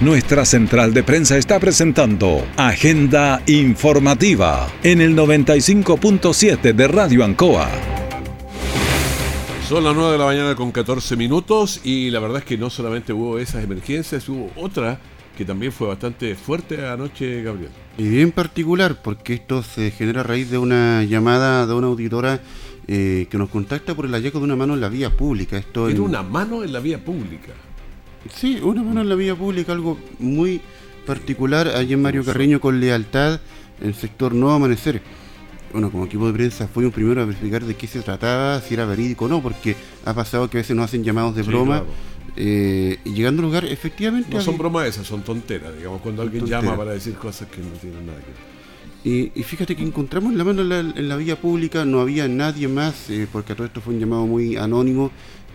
Nuestra 0.00 0.44
central 0.44 0.92
de 0.92 1.02
prensa 1.02 1.38
está 1.38 1.58
presentando 1.58 2.46
Agenda 2.56 3.42
Informativa 3.46 4.68
en 4.82 5.00
el 5.00 5.16
95.7 5.16 6.74
de 6.74 6.88
Radio 6.88 7.24
Ancoa. 7.24 7.70
Son 9.66 9.82
las 9.82 9.96
9 9.96 10.12
de 10.12 10.18
la 10.18 10.26
mañana 10.26 10.54
con 10.54 10.70
14 10.70 11.16
minutos 11.16 11.80
y 11.82 12.10
la 12.10 12.20
verdad 12.20 12.38
es 12.38 12.44
que 12.44 12.58
no 12.58 12.70
solamente 12.70 13.12
hubo 13.12 13.38
esas 13.38 13.64
emergencias, 13.64 14.28
hubo 14.28 14.50
otra 14.54 15.00
que 15.36 15.44
también 15.44 15.70
fue 15.70 15.88
bastante 15.88 16.34
fuerte 16.34 16.86
anoche, 16.86 17.42
Gabriel. 17.42 17.70
Y 17.98 18.08
bien 18.08 18.32
particular, 18.32 19.00
porque 19.02 19.34
esto 19.34 19.62
se 19.62 19.90
genera 19.90 20.20
a 20.20 20.24
raíz 20.24 20.50
de 20.50 20.58
una 20.58 21.04
llamada 21.04 21.66
de 21.66 21.74
una 21.74 21.88
auditora 21.88 22.40
eh, 22.88 23.26
que 23.30 23.38
nos 23.38 23.48
contacta 23.48 23.94
por 23.94 24.06
el 24.06 24.12
hallazgo 24.12 24.38
de 24.38 24.44
una 24.44 24.56
mano 24.56 24.74
en 24.74 24.80
la 24.80 24.88
vía 24.88 25.10
pública. 25.10 25.56
Esto 25.56 25.88
Era 25.88 25.96
en- 25.96 26.02
una 26.02 26.22
mano 26.22 26.62
en 26.64 26.72
la 26.72 26.80
vía 26.80 27.04
pública. 27.04 27.52
Sí, 28.34 28.58
una 28.62 28.82
mano 28.82 29.00
en 29.02 29.08
la 29.08 29.14
vía 29.14 29.34
pública, 29.34 29.72
algo 29.72 29.98
muy 30.18 30.60
particular 31.06 31.68
allí 31.68 31.92
en 31.92 32.02
Mario 32.02 32.24
Carreño 32.24 32.60
con 32.60 32.80
lealtad 32.80 33.40
en 33.80 33.88
el 33.88 33.94
sector 33.94 34.34
Nuevo 34.34 34.54
Amanecer. 34.56 35.00
Bueno, 35.72 35.90
como 35.90 36.06
equipo 36.06 36.26
de 36.26 36.32
prensa 36.32 36.68
fuimos 36.68 36.92
primero 36.94 37.20
a 37.22 37.24
verificar 37.24 37.64
de 37.64 37.74
qué 37.74 37.86
se 37.86 38.00
trataba, 38.02 38.60
si 38.60 38.74
era 38.74 38.86
verídico 38.86 39.26
o 39.26 39.28
no, 39.28 39.42
porque 39.42 39.76
ha 40.04 40.14
pasado 40.14 40.48
que 40.48 40.58
a 40.58 40.60
veces 40.60 40.74
nos 40.76 40.86
hacen 40.86 41.04
llamados 41.04 41.34
de 41.36 41.42
Sí, 41.42 41.48
broma. 41.48 41.80
claro. 41.80 41.86
eh, 42.38 42.98
y 43.04 43.12
llegando 43.14 43.40
al 43.42 43.46
lugar, 43.48 43.64
efectivamente. 43.64 44.34
No 44.34 44.40
son 44.42 44.58
bromas 44.58 44.86
esas, 44.88 45.06
son 45.06 45.22
tonteras, 45.22 45.76
digamos, 45.76 46.00
cuando 46.02 46.22
alguien 46.22 46.44
llama 46.46 46.76
para 46.76 46.92
decir 46.92 47.14
cosas 47.14 47.48
que 47.48 47.60
no 47.60 47.68
tienen 47.80 48.06
nada 48.06 48.18
que 48.18 48.26
ver. 48.26 48.55
Y, 49.06 49.30
y 49.36 49.44
fíjate 49.44 49.76
que 49.76 49.84
encontramos 49.84 50.34
la 50.34 50.42
mano 50.42 50.62
en 50.62 50.68
la, 50.68 50.80
en 50.80 51.08
la 51.08 51.14
vía 51.14 51.40
pública, 51.40 51.84
no 51.84 52.00
había 52.00 52.26
nadie 52.26 52.66
más, 52.66 53.08
eh, 53.08 53.28
porque 53.30 53.52
a 53.52 53.54
todo 53.54 53.68
esto 53.68 53.80
fue 53.80 53.94
un 53.94 54.00
llamado 54.00 54.26
muy 54.26 54.56
anónimo 54.56 55.12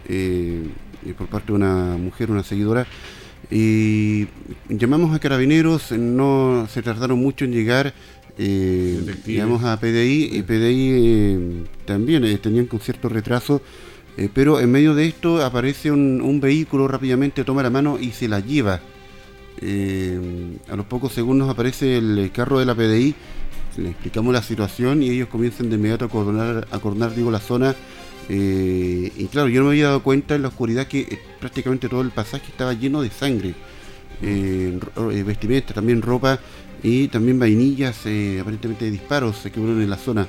eh, 0.07 0.63
eh, 1.05 1.13
por 1.17 1.27
parte 1.27 1.47
de 1.47 1.53
una 1.55 1.97
mujer, 1.97 2.31
una 2.31 2.43
seguidora. 2.43 2.87
Y 3.49 4.25
llamamos 4.69 5.13
a 5.13 5.19
carabineros, 5.19 5.91
no 5.91 6.65
se 6.71 6.81
tardaron 6.81 7.19
mucho 7.19 7.43
en 7.43 7.51
llegar. 7.51 7.93
Llamamos 8.37 9.65
a 9.65 9.77
PDI 9.77 10.29
y 10.31 10.43
PDI 10.43 11.65
también 11.83 12.37
tenían 12.37 12.67
con 12.67 12.79
cierto 12.79 13.09
retraso. 13.09 13.61
pero 14.33 14.61
en 14.61 14.71
medio 14.71 14.95
de 14.95 15.07
esto 15.07 15.43
aparece 15.43 15.91
un, 15.91 16.21
un 16.21 16.39
vehículo 16.39 16.87
rápidamente, 16.87 17.43
toma 17.43 17.63
la 17.63 17.69
mano 17.69 17.99
y 17.99 18.11
se 18.11 18.29
la 18.29 18.39
lleva. 18.39 18.79
A 20.69 20.75
los 20.77 20.85
pocos 20.85 21.11
segundos 21.11 21.49
aparece 21.49 21.97
el 21.97 22.31
carro 22.33 22.57
de 22.57 22.65
la 22.65 22.73
PDI, 22.73 23.13
le 23.77 23.89
explicamos 23.89 24.33
la 24.33 24.41
situación 24.41 25.03
y 25.03 25.09
ellos 25.09 25.27
comienzan 25.29 25.69
de 25.69 25.75
inmediato 25.75 26.05
a 26.05 26.09
coordinar, 26.09 26.67
a 26.71 26.79
coordinar, 26.79 27.13
digo, 27.15 27.31
la 27.31 27.39
zona. 27.39 27.75
eh, 28.29 29.11
y 29.17 29.25
claro, 29.25 29.47
yo 29.49 29.61
no 29.61 29.67
me 29.67 29.71
había 29.71 29.87
dado 29.87 30.03
cuenta 30.03 30.35
en 30.35 30.43
la 30.43 30.47
oscuridad 30.49 30.87
que 30.87 31.01
eh, 31.01 31.19
prácticamente 31.39 31.89
todo 31.89 32.01
el 32.01 32.11
pasaje 32.11 32.45
estaba 32.49 32.73
lleno 32.73 33.01
de 33.01 33.09
sangre. 33.09 33.53
Eh, 34.23 34.79
eh, 35.11 35.23
vestimenta, 35.23 35.73
también 35.73 36.01
ropa 36.01 36.39
y 36.83 37.07
también 37.07 37.39
vainillas, 37.39 38.05
eh, 38.05 38.37
aparentemente 38.39 38.85
de 38.85 38.91
disparos 38.91 39.37
se 39.37 39.51
quebraron 39.51 39.81
en 39.81 39.89
la 39.89 39.97
zona. 39.97 40.27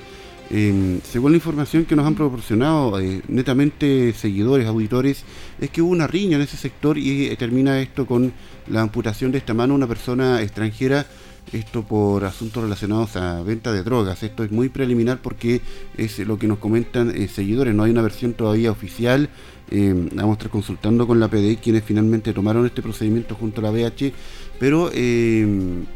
Eh, 0.51 0.99
según 1.05 1.33
la 1.33 1.37
información 1.37 1.85
que 1.85 1.95
nos 1.95 2.07
han 2.07 2.15
proporcionado 2.15 2.99
netamente 3.29 4.13
seguidores, 4.15 4.67
auditores, 4.67 5.25
es 5.61 5.71
que 5.71 5.83
hubo 5.83 5.91
una 5.91 6.07
riña 6.07 6.37
en 6.37 6.43
ese 6.43 6.57
sector 6.57 6.97
y 6.99 7.35
termina 7.37 7.81
esto 7.81 8.07
con 8.07 8.33
la 8.69 8.81
amputación 8.83 9.31
de 9.33 9.39
esta 9.39 9.55
mano 9.55 9.75
una 9.75 9.87
persona 9.87 10.43
extranjera, 10.43 11.07
esto 11.53 11.83
por 11.83 12.25
asuntos 12.25 12.63
relacionados 12.63 13.17
a 13.17 13.43
venta 13.43 13.73
de 13.73 13.83
drogas. 13.83 14.23
Esto 14.23 14.45
es 14.45 14.51
muy 14.51 14.69
preliminar 14.69 15.21
porque 15.21 15.61
es 15.97 16.19
lo 16.21 16.39
que 16.39 16.47
nos 16.47 16.59
comentan 16.59 17.11
eh, 17.11 17.29
seguidores, 17.29 17.75
no 17.75 17.85
hay 17.85 17.91
una 17.91 18.03
versión 18.03 18.35
todavía 18.35 18.71
oficial. 18.71 19.29
Eh, 19.75 19.95
vamos 20.13 20.35
a 20.35 20.39
estar 20.39 20.51
consultando 20.51 21.07
con 21.07 21.19
la 21.19 21.29
PDI 21.29 21.57
quienes 21.57 21.83
finalmente 21.83 22.35
tomaron 22.35 22.67
este 22.67 22.83
procedimiento 22.83 23.35
junto 23.35 23.63
a 23.63 23.65
la 23.65 23.71
BH, 23.71 24.13
pero 24.61 24.91
eh, 24.93 25.47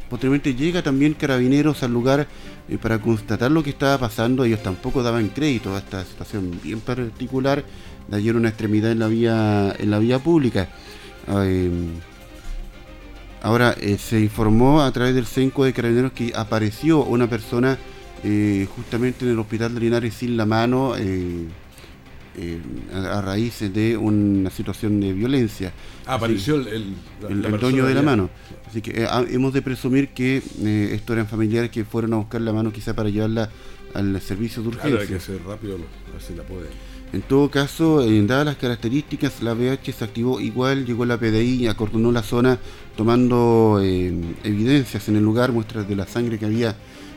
posteriormente 0.08 0.54
llega 0.54 0.82
también 0.82 1.12
carabineros 1.12 1.82
al 1.82 1.92
lugar 1.92 2.26
eh, 2.70 2.78
para 2.78 2.98
constatar 3.02 3.50
lo 3.50 3.62
que 3.62 3.70
estaba 3.70 3.98
pasando. 3.98 4.44
Ellos 4.44 4.62
tampoco 4.62 5.02
daban 5.02 5.28
crédito 5.28 5.74
a 5.74 5.78
esta 5.78 6.02
situación 6.06 6.58
bien 6.62 6.80
particular 6.80 7.64
de 8.08 8.16
ayer 8.16 8.34
una 8.34 8.48
extremidad 8.48 8.92
en 8.92 8.98
la 8.98 9.08
vía 9.08 9.76
en 9.78 9.90
la 9.90 9.98
vía 9.98 10.20
pública. 10.20 10.70
Ahora 13.42 13.74
eh, 13.80 13.96
se 13.98 14.20
informó 14.20 14.82
a 14.82 14.90
través 14.92 15.14
del 15.14 15.26
CENCO 15.26 15.64
de 15.64 15.72
Carabineros 15.72 16.12
que 16.12 16.32
apareció 16.34 17.04
una 17.04 17.28
persona 17.28 17.78
eh, 18.24 18.66
justamente 18.74 19.24
en 19.24 19.32
el 19.32 19.38
hospital 19.38 19.74
de 19.74 19.80
Linares 19.80 20.14
sin 20.14 20.36
la 20.36 20.46
mano. 20.46 20.94
eh, 20.96 21.46
a, 22.92 23.18
a 23.18 23.22
raíz 23.22 23.60
de 23.72 23.96
una 23.96 24.50
situación 24.50 25.00
de 25.00 25.12
violencia. 25.14 25.72
Ah, 26.06 26.14
apareció 26.16 26.56
el, 26.56 26.94
el, 27.28 27.58
dueño 27.58 27.86
de 27.86 27.94
la 27.94 28.02
mano. 28.02 28.28
Así 28.68 28.82
que 28.82 29.06
ah, 29.08 29.24
hemos 29.30 29.54
de 29.54 29.62
presumir 29.62 30.08
que 30.10 30.42
estos 30.92 31.14
eran 31.16 31.26
familiares 31.28 31.70
que 31.70 31.84
fueron 31.86 32.12
a 32.12 32.16
buscar 32.16 32.42
la 32.42 32.52
mano 32.52 32.72
quizá 32.72 32.94
para 32.94 33.08
llevarla 33.08 33.48
al 33.94 34.20
servicio 34.20 34.62
de 34.62 34.70
Claro, 34.70 34.86
hay 34.88 34.92
urgencia. 35.04 35.16
que 35.16 35.22
ser 35.38 35.46
rápido, 35.46 35.78
así 36.14 36.34
la 36.34 36.42
puede. 36.42 36.68
En 37.16 37.22
todo 37.22 37.50
caso, 37.50 38.02
eh, 38.02 38.22
dadas 38.26 38.44
las 38.44 38.56
características, 38.56 39.42
la 39.42 39.54
BH 39.54 39.90
se 39.90 40.04
activó 40.04 40.38
igual, 40.38 40.84
llegó 40.84 41.06
la 41.06 41.16
PDI 41.16 41.62
y 41.62 41.66
acordonó 41.66 42.12
la 42.12 42.22
zona 42.22 42.58
tomando 42.94 43.80
eh, 43.82 44.12
evidencias 44.44 45.08
en 45.08 45.16
el 45.16 45.22
lugar, 45.22 45.50
muestras 45.50 45.88
de 45.88 45.96
la 45.96 46.06
sangre 46.06 46.38
que 46.38 46.44
había 46.44 46.76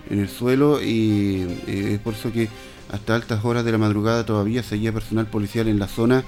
en 0.09 0.19
el 0.19 0.29
suelo 0.29 0.81
y 0.81 1.45
eh, 1.67 1.95
es 1.95 1.99
por 1.99 2.13
eso 2.13 2.31
que 2.31 2.47
hasta 2.89 3.13
altas 3.13 3.43
horas 3.43 3.65
de 3.65 3.73
la 3.73 3.77
madrugada 3.77 4.25
todavía 4.25 4.63
seguía 4.63 4.93
personal 4.93 5.27
policial 5.27 5.67
en 5.67 5.79
la 5.79 5.89
zona 5.89 6.23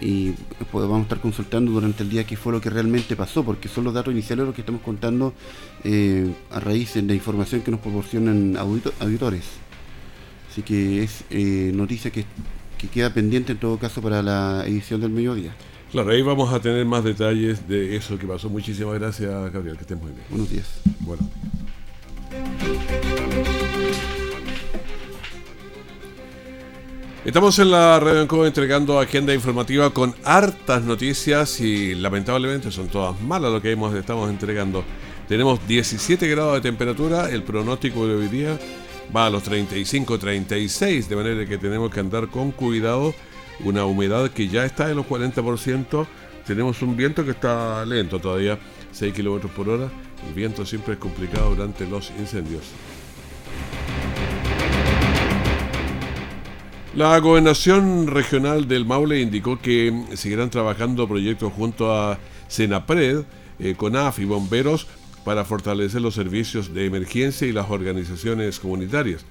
y 0.00 0.30
pues, 0.70 0.84
vamos 0.86 1.00
a 1.00 1.02
estar 1.02 1.20
consultando 1.20 1.72
durante 1.72 2.04
el 2.04 2.10
día 2.10 2.22
qué 2.22 2.36
fue 2.36 2.52
lo 2.52 2.60
que 2.60 2.70
realmente 2.70 3.16
pasó, 3.16 3.42
porque 3.42 3.66
son 3.66 3.82
los 3.82 3.94
datos 3.94 4.14
iniciales 4.14 4.46
los 4.46 4.54
que 4.54 4.60
estamos 4.60 4.80
contando 4.82 5.34
a 6.52 6.60
raíz 6.60 6.94
de 6.94 7.02
la 7.02 7.14
información 7.14 7.62
que 7.62 7.72
nos 7.72 7.80
proporcionan 7.80 8.54
audito- 8.56 8.92
auditores. 9.00 9.42
Así 10.52 10.62
que 10.62 11.02
es 11.02 11.24
noticia 11.74 12.12
que, 12.12 12.24
que 12.78 12.88
queda 12.88 13.12
pendiente 13.12 13.52
en 13.52 13.58
todo 13.58 13.78
caso 13.78 14.00
para 14.00 14.22
la 14.22 14.64
edición 14.66 15.00
del 15.00 15.10
mediodía. 15.10 15.54
Claro, 15.90 16.10
ahí 16.10 16.22
vamos 16.22 16.52
a 16.52 16.60
tener 16.60 16.84
más 16.84 17.02
detalles 17.02 17.66
de 17.66 17.96
eso 17.96 18.18
que 18.18 18.26
pasó. 18.26 18.48
Muchísimas 18.48 18.98
gracias, 18.98 19.30
Gabriel, 19.52 19.76
que 19.76 19.82
estés 19.82 19.98
muy 19.98 20.12
bien. 20.12 20.24
Buenos 20.30 20.50
días. 20.50 20.80
Bueno. 21.00 21.28
Estamos 27.24 27.58
en 27.58 27.70
la 27.70 28.00
Radio 28.00 28.22
Encoba 28.22 28.46
entregando 28.46 29.00
agenda 29.00 29.34
informativa 29.34 29.90
con 29.90 30.14
hartas 30.24 30.84
noticias 30.84 31.60
y 31.60 31.94
lamentablemente 31.94 32.70
son 32.70 32.88
todas 32.88 33.20
malas 33.20 33.52
lo 33.52 33.60
que 33.60 33.72
hemos, 33.72 33.94
estamos 33.94 34.30
entregando. 34.30 34.84
Tenemos 35.26 35.66
17 35.66 36.26
grados 36.28 36.54
de 36.54 36.60
temperatura, 36.62 37.28
el 37.28 37.42
pronóstico 37.42 38.06
de 38.06 38.14
hoy 38.14 38.28
día 38.28 38.58
va 39.14 39.26
a 39.26 39.30
los 39.30 39.48
35-36, 39.48 41.06
de 41.06 41.16
manera 41.16 41.46
que 41.46 41.58
tenemos 41.58 41.90
que 41.90 42.00
andar 42.00 42.28
con 42.28 42.52
cuidado. 42.52 43.14
Una 43.64 43.84
humedad 43.84 44.30
que 44.30 44.48
ya 44.48 44.64
está 44.64 44.90
en 44.90 44.96
los 44.96 45.06
40%. 45.06 46.06
Tenemos 46.46 46.80
un 46.82 46.96
viento 46.96 47.24
que 47.24 47.32
está 47.32 47.84
lento 47.84 48.20
todavía, 48.20 48.58
6 48.92 49.12
kilómetros 49.12 49.52
por 49.52 49.68
hora. 49.68 49.90
El 50.26 50.34
viento 50.34 50.64
siempre 50.64 50.94
es 50.94 50.98
complicado 50.98 51.50
durante 51.50 51.86
los 51.86 52.10
incendios. 52.18 52.62
La 56.94 57.18
gobernación 57.20 58.06
regional 58.06 58.66
del 58.66 58.84
Maule 58.84 59.20
indicó 59.20 59.60
que 59.60 60.04
seguirán 60.14 60.50
trabajando 60.50 61.06
proyectos 61.06 61.52
junto 61.52 61.92
a 61.94 62.18
Senapred, 62.48 63.24
eh, 63.58 63.74
CONAF 63.76 64.18
y 64.18 64.24
bomberos 64.24 64.86
para 65.28 65.44
fortalecer 65.44 66.00
los 66.00 66.14
servicios 66.14 66.72
de 66.72 66.86
emergencia 66.86 67.46
y 67.46 67.52
las 67.52 67.68
organizaciones 67.68 68.58
comunitarias. 68.58 69.26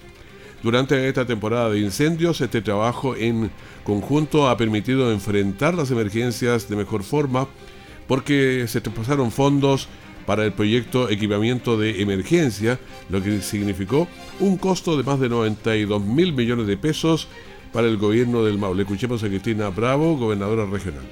Durante 0.61 1.07
esta 1.07 1.25
temporada 1.25 1.71
de 1.71 1.79
incendios, 1.79 2.39
este 2.39 2.61
trabajo 2.61 3.15
en 3.15 3.49
conjunto 3.83 4.47
ha 4.47 4.57
permitido 4.57 5.11
enfrentar 5.11 5.73
las 5.73 5.89
emergencias 5.89 6.69
de 6.69 6.75
mejor 6.75 7.01
forma 7.01 7.47
porque 8.07 8.65
se 8.67 8.79
traspasaron 8.79 9.31
fondos 9.31 9.87
para 10.27 10.45
el 10.45 10.53
proyecto 10.53 11.09
Equipamiento 11.09 11.79
de 11.79 11.99
Emergencia, 11.99 12.77
lo 13.09 13.23
que 13.23 13.41
significó 13.41 14.07
un 14.39 14.57
costo 14.57 14.97
de 14.97 15.03
más 15.03 15.19
de 15.19 15.29
92 15.29 15.99
mil 15.99 16.31
millones 16.31 16.67
de 16.67 16.77
pesos 16.77 17.27
para 17.73 17.87
el 17.87 17.97
gobierno 17.97 18.43
del 18.43 18.59
Maule. 18.59 18.83
Escuchemos 18.83 19.23
a 19.23 19.29
Cristina 19.29 19.69
Bravo, 19.69 20.15
gobernadora 20.15 20.67
regional. 20.67 21.05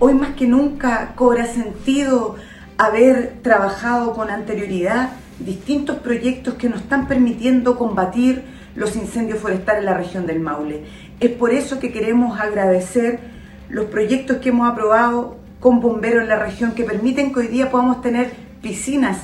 Hoy 0.00 0.14
más 0.14 0.34
que 0.34 0.48
nunca 0.48 1.14
cobra 1.14 1.46
sentido 1.46 2.34
haber 2.80 3.42
trabajado 3.42 4.14
con 4.14 4.30
anterioridad 4.30 5.10
distintos 5.38 5.98
proyectos 5.98 6.54
que 6.54 6.70
nos 6.70 6.80
están 6.80 7.08
permitiendo 7.08 7.76
combatir 7.76 8.42
los 8.74 8.96
incendios 8.96 9.38
forestales 9.38 9.80
en 9.80 9.84
la 9.84 9.98
región 9.98 10.26
del 10.26 10.40
Maule. 10.40 10.84
Es 11.20 11.30
por 11.32 11.52
eso 11.52 11.78
que 11.78 11.92
queremos 11.92 12.40
agradecer 12.40 13.20
los 13.68 13.84
proyectos 13.86 14.38
que 14.38 14.48
hemos 14.48 14.66
aprobado 14.66 15.36
con 15.60 15.80
bomberos 15.80 16.22
en 16.22 16.28
la 16.30 16.38
región 16.38 16.72
que 16.72 16.84
permiten 16.84 17.34
que 17.34 17.40
hoy 17.40 17.46
día 17.48 17.70
podamos 17.70 18.00
tener 18.00 18.32
piscinas 18.62 19.18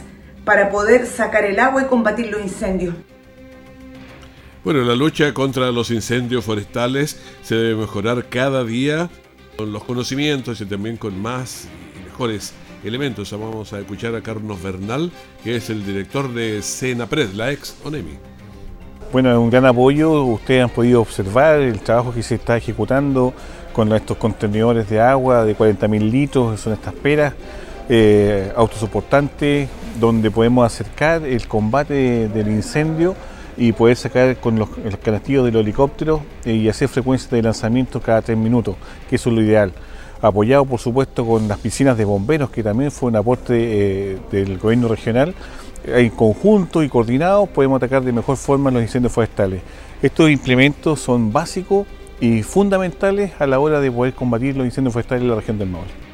para 0.44 0.68
poder 0.68 1.06
sacar 1.06 1.46
el 1.46 1.58
agua 1.58 1.80
y 1.80 1.86
combatir 1.86 2.30
los 2.30 2.42
incendios. 2.42 2.94
Bueno, 4.64 4.82
la 4.82 4.94
lucha 4.94 5.32
contra 5.32 5.72
los 5.72 5.90
incendios 5.90 6.44
forestales 6.44 7.18
se 7.40 7.54
debe 7.54 7.80
mejorar 7.80 8.28
cada 8.28 8.64
día 8.64 9.08
con 9.56 9.72
los 9.72 9.82
conocimientos 9.82 10.60
y 10.60 10.66
también 10.66 10.98
con 10.98 11.18
más 11.18 11.68
y 11.98 12.04
mejores 12.04 12.52
elementos. 12.86 13.30
Vamos 13.32 13.72
a 13.72 13.80
escuchar 13.80 14.14
a 14.14 14.22
Carlos 14.22 14.62
Bernal, 14.62 15.10
que 15.42 15.56
es 15.56 15.70
el 15.70 15.84
director 15.84 16.32
de 16.32 16.62
Senapred, 16.62 17.32
la 17.34 17.52
ex 17.52 17.76
ONEMI. 17.84 18.18
Bueno, 19.12 19.32
es 19.32 19.38
un 19.38 19.50
gran 19.50 19.66
apoyo. 19.66 20.24
Ustedes 20.24 20.64
han 20.64 20.70
podido 20.70 21.00
observar 21.00 21.60
el 21.60 21.80
trabajo 21.80 22.12
que 22.12 22.22
se 22.22 22.36
está 22.36 22.56
ejecutando 22.56 23.32
con 23.72 23.92
estos 23.92 24.16
contenedores 24.16 24.88
de 24.88 25.00
agua 25.00 25.44
de 25.44 25.56
40.000 25.56 26.10
litros, 26.10 26.60
son 26.60 26.72
estas 26.72 26.94
peras 26.94 27.34
eh, 27.90 28.50
autosoportantes, 28.56 29.68
donde 30.00 30.30
podemos 30.30 30.64
acercar 30.64 31.24
el 31.24 31.46
combate 31.46 32.28
del 32.28 32.48
incendio 32.48 33.14
y 33.56 33.72
poder 33.72 33.96
sacar 33.96 34.36
con 34.38 34.58
los, 34.58 34.68
los 34.78 34.96
canastillos 34.96 35.44
del 35.44 35.56
helicóptero 35.56 36.22
eh, 36.44 36.54
y 36.54 36.68
hacer 36.68 36.88
frecuencias 36.88 37.30
de 37.30 37.42
lanzamiento 37.42 38.00
cada 38.00 38.22
tres 38.22 38.38
minutos, 38.38 38.76
que 39.10 39.16
eso 39.16 39.30
es 39.30 39.36
lo 39.36 39.42
ideal. 39.42 39.72
Apoyado 40.20 40.64
por 40.64 40.80
supuesto 40.80 41.26
con 41.26 41.46
las 41.48 41.58
piscinas 41.58 41.96
de 41.98 42.04
bomberos, 42.04 42.50
que 42.50 42.62
también 42.62 42.90
fue 42.90 43.10
un 43.10 43.16
aporte 43.16 43.54
eh, 43.54 44.18
del 44.30 44.58
gobierno 44.58 44.88
regional. 44.88 45.34
En 45.84 46.10
conjunto 46.10 46.82
y 46.82 46.88
coordinados 46.88 47.48
podemos 47.48 47.76
atacar 47.76 48.02
de 48.02 48.12
mejor 48.12 48.36
forma 48.36 48.70
los 48.70 48.82
incendios 48.82 49.12
forestales. 49.12 49.62
Estos 50.02 50.30
implementos 50.30 51.00
son 51.00 51.32
básicos 51.32 51.86
y 52.20 52.42
fundamentales 52.42 53.32
a 53.38 53.46
la 53.46 53.58
hora 53.58 53.80
de 53.80 53.90
poder 53.92 54.14
combatir 54.14 54.56
los 54.56 54.66
incendios 54.66 54.92
forestales 54.92 55.22
en 55.22 55.28
la 55.28 55.36
región 55.36 55.58
del 55.58 55.68
Maule. 55.68 56.06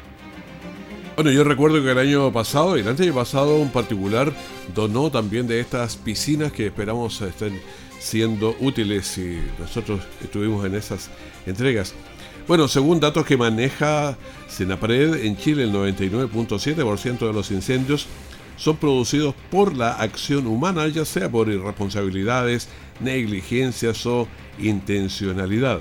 Bueno, 1.15 1.31
yo 1.31 1.43
recuerdo 1.43 1.81
que 1.83 1.91
el 1.91 1.97
año 1.99 2.31
pasado 2.31 2.75
el 2.75 2.87
año 2.87 3.13
pasado 3.13 3.57
un 3.57 3.69
particular 3.69 4.33
donó 4.73 5.11
también 5.11 5.45
de 5.47 5.59
estas 5.59 5.95
piscinas 5.95 6.51
que 6.51 6.67
esperamos 6.67 7.21
estén 7.21 7.59
siendo 7.99 8.55
útiles 8.59 9.17
y 9.19 9.39
nosotros 9.59 10.01
estuvimos 10.23 10.65
en 10.65 10.75
esas 10.75 11.09
entregas. 11.45 11.93
Bueno, 12.45 12.67
según 12.67 12.99
datos 12.99 13.25
que 13.25 13.37
maneja 13.37 14.17
Senapred, 14.49 15.23
en 15.23 15.37
Chile 15.37 15.63
el 15.63 15.71
99.7% 15.71 17.19
de 17.19 17.33
los 17.33 17.51
incendios 17.51 18.07
son 18.57 18.75
producidos 18.75 19.33
por 19.49 19.75
la 19.77 19.93
acción 19.93 20.47
humana, 20.47 20.87
ya 20.89 21.05
sea 21.05 21.29
por 21.29 21.47
irresponsabilidades, 21.47 22.67
negligencias 22.99 24.05
o 24.05 24.27
intencionalidad. 24.59 25.79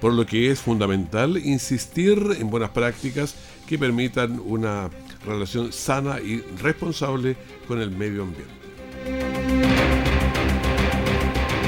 Por 0.00 0.12
lo 0.14 0.26
que 0.26 0.50
es 0.50 0.60
fundamental 0.60 1.36
insistir 1.36 2.18
en 2.38 2.50
buenas 2.50 2.70
prácticas 2.70 3.36
que 3.68 3.78
permitan 3.78 4.40
una 4.44 4.90
relación 5.24 5.72
sana 5.72 6.18
y 6.20 6.42
responsable 6.60 7.36
con 7.68 7.80
el 7.80 7.92
medio 7.92 8.24
ambiente. 8.24 8.59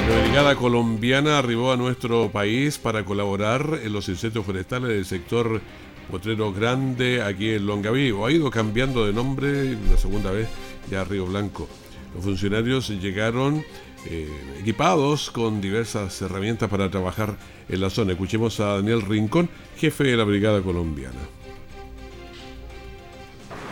La 0.07 0.19
brigada 0.19 0.55
colombiana 0.55 1.39
arribó 1.39 1.71
a 1.71 1.77
nuestro 1.77 2.29
país 2.29 2.77
para 2.77 3.05
colaborar 3.05 3.79
en 3.83 3.93
los 3.93 4.09
incendios 4.09 4.45
forestales 4.45 4.89
del 4.89 5.05
sector 5.05 5.61
Potrero 6.11 6.51
Grande 6.51 7.21
aquí 7.21 7.51
en 7.51 7.65
Longaví. 7.65 8.13
Ha 8.23 8.31
ido 8.31 8.51
cambiando 8.51 9.05
de 9.05 9.13
nombre 9.13 9.77
la 9.89 9.97
segunda 9.97 10.31
vez 10.31 10.49
ya 10.91 11.01
a 11.01 11.03
Río 11.05 11.25
Blanco. 11.25 11.69
Los 12.13 12.23
funcionarios 12.23 12.89
llegaron 12.89 13.63
eh, 14.05 14.27
equipados 14.59 15.31
con 15.31 15.61
diversas 15.61 16.21
herramientas 16.21 16.69
para 16.69 16.91
trabajar 16.91 17.37
en 17.69 17.79
la 17.81 17.89
zona. 17.89 18.11
Escuchemos 18.11 18.59
a 18.59 18.75
Daniel 18.75 19.01
Rincón, 19.01 19.49
jefe 19.77 20.03
de 20.03 20.17
la 20.17 20.25
brigada 20.25 20.61
colombiana. 20.61 21.19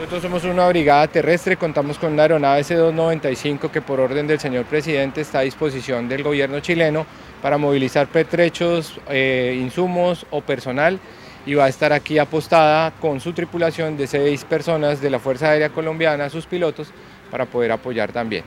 Nosotros 0.01 0.23
somos 0.23 0.43
una 0.45 0.67
brigada 0.67 1.07
terrestre, 1.07 1.57
contamos 1.57 1.99
con 1.99 2.13
una 2.13 2.23
aeronave 2.23 2.63
C-295 2.63 3.69
que 3.69 3.83
por 3.83 3.99
orden 3.99 4.25
del 4.25 4.39
señor 4.39 4.65
presidente 4.65 5.21
está 5.21 5.37
a 5.37 5.41
disposición 5.43 6.09
del 6.09 6.23
gobierno 6.23 6.59
chileno 6.59 7.05
para 7.39 7.59
movilizar 7.59 8.07
pertrechos, 8.07 8.99
eh, 9.09 9.55
insumos 9.61 10.25
o 10.31 10.41
personal 10.41 10.99
y 11.45 11.53
va 11.53 11.65
a 11.65 11.69
estar 11.69 11.93
aquí 11.93 12.17
apostada 12.17 12.89
con 12.99 13.21
su 13.21 13.33
tripulación 13.33 13.95
de 13.95 14.07
seis 14.07 14.43
personas 14.43 15.01
de 15.01 15.11
la 15.11 15.19
Fuerza 15.19 15.51
Aérea 15.51 15.69
Colombiana, 15.69 16.31
sus 16.31 16.47
pilotos, 16.47 16.87
para 17.29 17.45
poder 17.45 17.71
apoyar 17.71 18.11
también. 18.11 18.43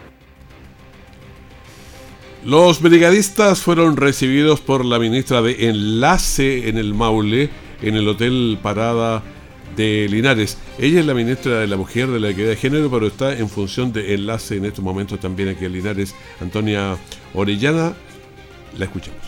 Los 2.45 2.83
brigadistas 2.83 3.61
fueron 3.61 3.97
recibidos 3.97 4.61
por 4.61 4.85
la 4.85 4.99
ministra 4.99 5.41
de 5.41 5.69
Enlace 5.69 6.69
en 6.69 6.79
el 6.79 6.95
Maule, 6.95 7.49
en 7.81 7.95
el 7.95 8.09
Hotel 8.09 8.59
Parada 8.61 9.23
de 9.77 10.07
Linares. 10.09 10.59
Ella 10.79 11.01
es 11.01 11.07
la 11.07 11.15
ministra 11.15 11.61
de 11.61 11.67
la 11.67 11.77
Mujer, 11.77 12.09
de 12.09 12.21
la 12.21 12.31
Equidad 12.31 12.49
de 12.49 12.57
Género, 12.57 12.91
pero 12.91 13.07
está 13.07 13.33
en 13.33 13.49
función 13.49 13.93
de 13.93 14.15
enlace 14.15 14.57
en 14.57 14.65
estos 14.65 14.85
momentos 14.85 15.21
también 15.21 15.49
aquí 15.49 15.65
en 15.65 15.73
Linares. 15.73 16.15
Antonia 16.41 16.97
Orellana, 17.35 17.95
la 18.79 18.85
escuchamos. 18.85 19.23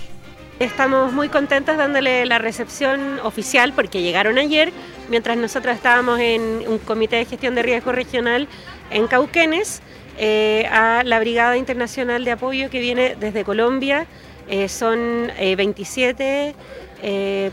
Estamos 0.59 1.13
muy 1.13 1.29
contentos 1.29 1.77
dándole 1.77 2.25
la 2.25 2.39
recepción 2.39 3.19
oficial 3.23 3.75
porque 3.75 4.01
llegaron 4.01 4.39
ayer, 4.39 4.73
mientras 5.11 5.37
nosotros 5.37 5.77
estábamos 5.77 6.19
en 6.19 6.65
un 6.67 6.79
comité 6.79 7.17
de 7.17 7.27
gestión 7.27 7.55
de 7.55 7.63
riesgo 7.63 7.93
regional 7.93 8.49
en 8.91 9.07
Cauquenes, 9.07 9.83
eh, 10.19 10.67
a 10.73 11.03
la 11.05 11.21
Brigada 11.21 11.59
Internacional 11.59 12.25
de 12.25 12.31
Apoyo 12.31 12.71
que 12.71 12.81
viene 12.81 13.17
desde 13.21 13.45
Colombia. 13.45 14.07
Eh, 14.49 14.69
son 14.69 15.31
27 15.37 16.55
eh, 17.03 17.51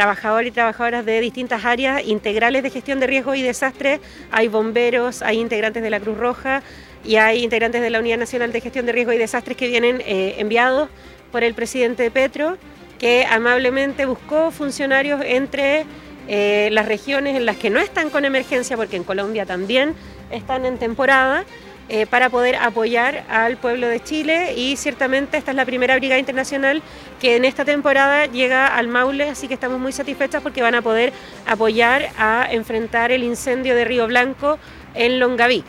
trabajadores 0.00 0.48
y 0.48 0.52
trabajadoras 0.52 1.04
de 1.04 1.20
distintas 1.20 1.62
áreas 1.66 2.02
integrales 2.06 2.62
de 2.62 2.70
gestión 2.70 3.00
de 3.00 3.06
riesgo 3.06 3.34
y 3.34 3.42
desastres. 3.42 4.00
Hay 4.30 4.48
bomberos, 4.48 5.20
hay 5.20 5.38
integrantes 5.38 5.82
de 5.82 5.90
la 5.90 6.00
Cruz 6.00 6.16
Roja 6.16 6.62
y 7.04 7.16
hay 7.16 7.44
integrantes 7.44 7.82
de 7.82 7.90
la 7.90 7.98
Unidad 8.00 8.16
Nacional 8.16 8.50
de 8.50 8.62
Gestión 8.62 8.86
de 8.86 8.92
Riesgo 8.92 9.12
y 9.12 9.18
Desastres 9.18 9.58
que 9.58 9.68
vienen 9.68 10.00
eh, 10.06 10.36
enviados 10.38 10.88
por 11.30 11.44
el 11.44 11.52
presidente 11.52 12.10
Petro, 12.10 12.56
que 12.98 13.26
amablemente 13.26 14.06
buscó 14.06 14.50
funcionarios 14.50 15.20
entre 15.22 15.84
eh, 16.28 16.70
las 16.72 16.86
regiones 16.86 17.36
en 17.36 17.44
las 17.44 17.58
que 17.58 17.68
no 17.68 17.78
están 17.78 18.08
con 18.08 18.24
emergencia, 18.24 18.78
porque 18.78 18.96
en 18.96 19.04
Colombia 19.04 19.44
también 19.44 19.94
están 20.30 20.64
en 20.64 20.78
temporada, 20.78 21.44
eh, 21.92 22.06
para 22.06 22.30
poder 22.30 22.54
apoyar 22.54 23.26
al 23.28 23.56
pueblo 23.56 23.88
de 23.88 24.00
Chile 24.00 24.54
y 24.56 24.76
ciertamente 24.76 25.36
esta 25.36 25.50
es 25.50 25.56
la 25.56 25.66
primera 25.66 25.96
brigada 25.96 26.20
internacional 26.20 26.82
que 27.20 27.34
en 27.34 27.44
esta 27.44 27.64
temporada 27.64 28.26
llega 28.26 28.68
al 28.68 28.86
Maule, 28.86 29.28
así 29.28 29.48
que 29.48 29.54
estamos 29.54 29.80
muy 29.80 29.90
satisfechas 29.90 30.40
porque 30.40 30.62
van 30.62 30.76
a 30.76 30.82
poder 30.82 31.12
apoyar 31.48 32.10
a 32.16 32.46
enfrentar 32.48 33.10
el 33.10 33.24
incendio 33.24 33.74
de 33.74 33.84
Río 33.84 34.06
Blanco 34.06 34.60
en 34.94 35.18
Longaví. 35.18 35.64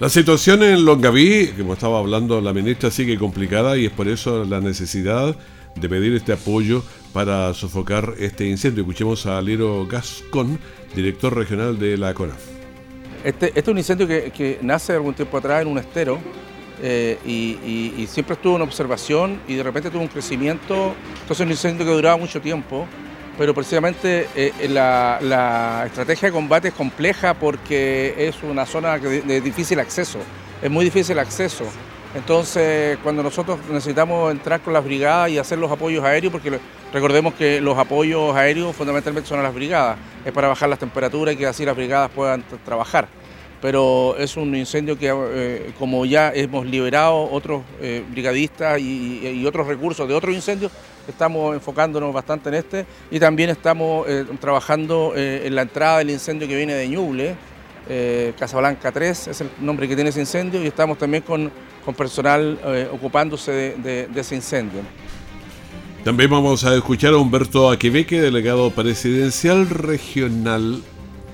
La 0.00 0.08
situación 0.08 0.64
en 0.64 0.84
Longaví, 0.84 1.52
como 1.56 1.74
estaba 1.74 2.00
hablando 2.00 2.40
la 2.40 2.52
ministra, 2.52 2.90
sigue 2.90 3.16
complicada 3.18 3.76
y 3.76 3.86
es 3.86 3.92
por 3.92 4.08
eso 4.08 4.44
la 4.44 4.60
necesidad 4.60 5.36
de 5.76 5.88
pedir 5.88 6.12
este 6.14 6.32
apoyo 6.32 6.82
para 7.12 7.54
sofocar 7.54 8.14
este 8.18 8.48
incendio. 8.48 8.82
Escuchemos 8.82 9.26
a 9.26 9.40
Liro 9.40 9.86
Gascón, 9.86 10.58
director 10.96 11.36
regional 11.36 11.78
de 11.78 11.96
la 11.96 12.14
CONAF. 12.14 12.57
Este, 13.24 13.46
este, 13.46 13.60
es 13.60 13.68
un 13.68 13.78
incendio 13.78 14.06
que, 14.06 14.58
nace 14.62 14.92
algún 14.92 15.14
tiempo 15.14 15.38
atrás 15.38 15.62
en 15.62 15.68
un 15.68 15.78
estero 15.78 16.18
eh, 16.82 17.18
y, 17.26 18.06
siempre 18.06 18.34
estuvo 18.34 18.56
en 18.56 18.62
observación 18.62 19.40
y 19.48 19.54
de 19.54 19.62
repente 19.62 19.90
tuvo 19.90 20.02
un 20.02 20.08
crecimiento. 20.08 20.94
Entonces 21.22 21.44
un 21.44 21.50
incendio 21.50 21.84
que 21.84 21.92
duraba 21.92 22.16
mucho 22.16 22.40
tiempo, 22.40 22.86
pero 23.36 23.54
precisamente 23.54 24.28
eh, 24.34 24.68
la, 24.68 25.84
estrategia 25.86 26.28
de 26.28 26.32
combate 26.32 26.68
es 26.68 26.74
compleja 26.74 27.34
porque 27.34 28.14
es 28.16 28.42
una 28.42 28.64
zona 28.66 28.98
de, 28.98 29.40
difícil 29.40 29.80
acceso, 29.80 30.18
es 30.62 30.70
muy 30.70 30.84
difícil 30.84 31.18
acceso. 31.18 31.64
Entonces, 32.14 32.98
cuando 33.02 33.22
nosotros 33.22 33.58
necesitamos 33.70 34.32
entrar 34.32 34.60
con 34.60 34.72
las 34.72 34.82
brigadas 34.82 35.30
y 35.30 35.38
hacer 35.38 35.58
los 35.58 35.70
apoyos 35.70 36.02
aéreos, 36.04 36.32
porque 36.32 36.58
recordemos 36.92 37.34
que 37.34 37.60
los 37.60 37.76
apoyos 37.76 38.34
aéreos 38.34 38.74
fundamentalmente 38.74 39.28
son 39.28 39.40
a 39.40 39.42
las 39.42 39.54
brigadas, 39.54 39.98
es 40.24 40.32
para 40.32 40.48
bajar 40.48 40.70
las 40.70 40.78
temperaturas 40.78 41.34
y 41.34 41.38
que 41.38 41.46
así 41.46 41.66
las 41.66 41.76
brigadas 41.76 42.10
puedan 42.10 42.42
trabajar. 42.64 43.08
Pero 43.60 44.16
es 44.16 44.36
un 44.36 44.54
incendio 44.54 44.98
que, 44.98 45.12
eh, 45.12 45.72
como 45.78 46.06
ya 46.06 46.32
hemos 46.32 46.64
liberado 46.64 47.28
otros 47.30 47.62
eh, 47.80 48.04
brigadistas 48.08 48.80
y, 48.80 49.44
otros 49.46 49.66
recursos 49.66 50.08
de 50.08 50.14
otros 50.14 50.34
incendios, 50.34 50.72
estamos 51.08 51.54
enfocándonos 51.54 52.14
bastante 52.14 52.48
en 52.48 52.54
este. 52.54 52.86
Y 53.10 53.18
también 53.18 53.50
estamos 53.50 54.06
eh, 54.08 54.24
trabajando 54.40 55.12
en 55.14 55.54
la 55.54 55.62
entrada 55.62 55.98
del 55.98 56.10
incendio 56.10 56.48
que 56.48 56.56
viene 56.56 56.74
de 56.74 56.88
Ñuble, 56.88 57.36
Casablanca 58.38 58.92
3 58.92 59.28
es 59.28 59.40
el 59.40 59.50
nombre 59.60 59.88
que 59.88 59.94
tiene 59.94 60.10
ese 60.10 60.20
incendio 60.20 60.62
y 60.62 60.66
estamos 60.66 60.98
también 60.98 61.22
con, 61.22 61.50
personal 61.92 62.58
ocupándose 62.92 63.52
de, 63.52 64.06
de 64.06 64.20
ese 64.20 64.34
incendio. 64.34 64.80
También 66.04 66.30
vamos 66.30 66.64
a 66.64 66.74
escuchar 66.74 67.12
a 67.12 67.18
Humberto 67.18 67.70
Aquebeque, 67.70 68.20
delegado 68.20 68.70
presidencial 68.70 69.68
regional 69.68 70.82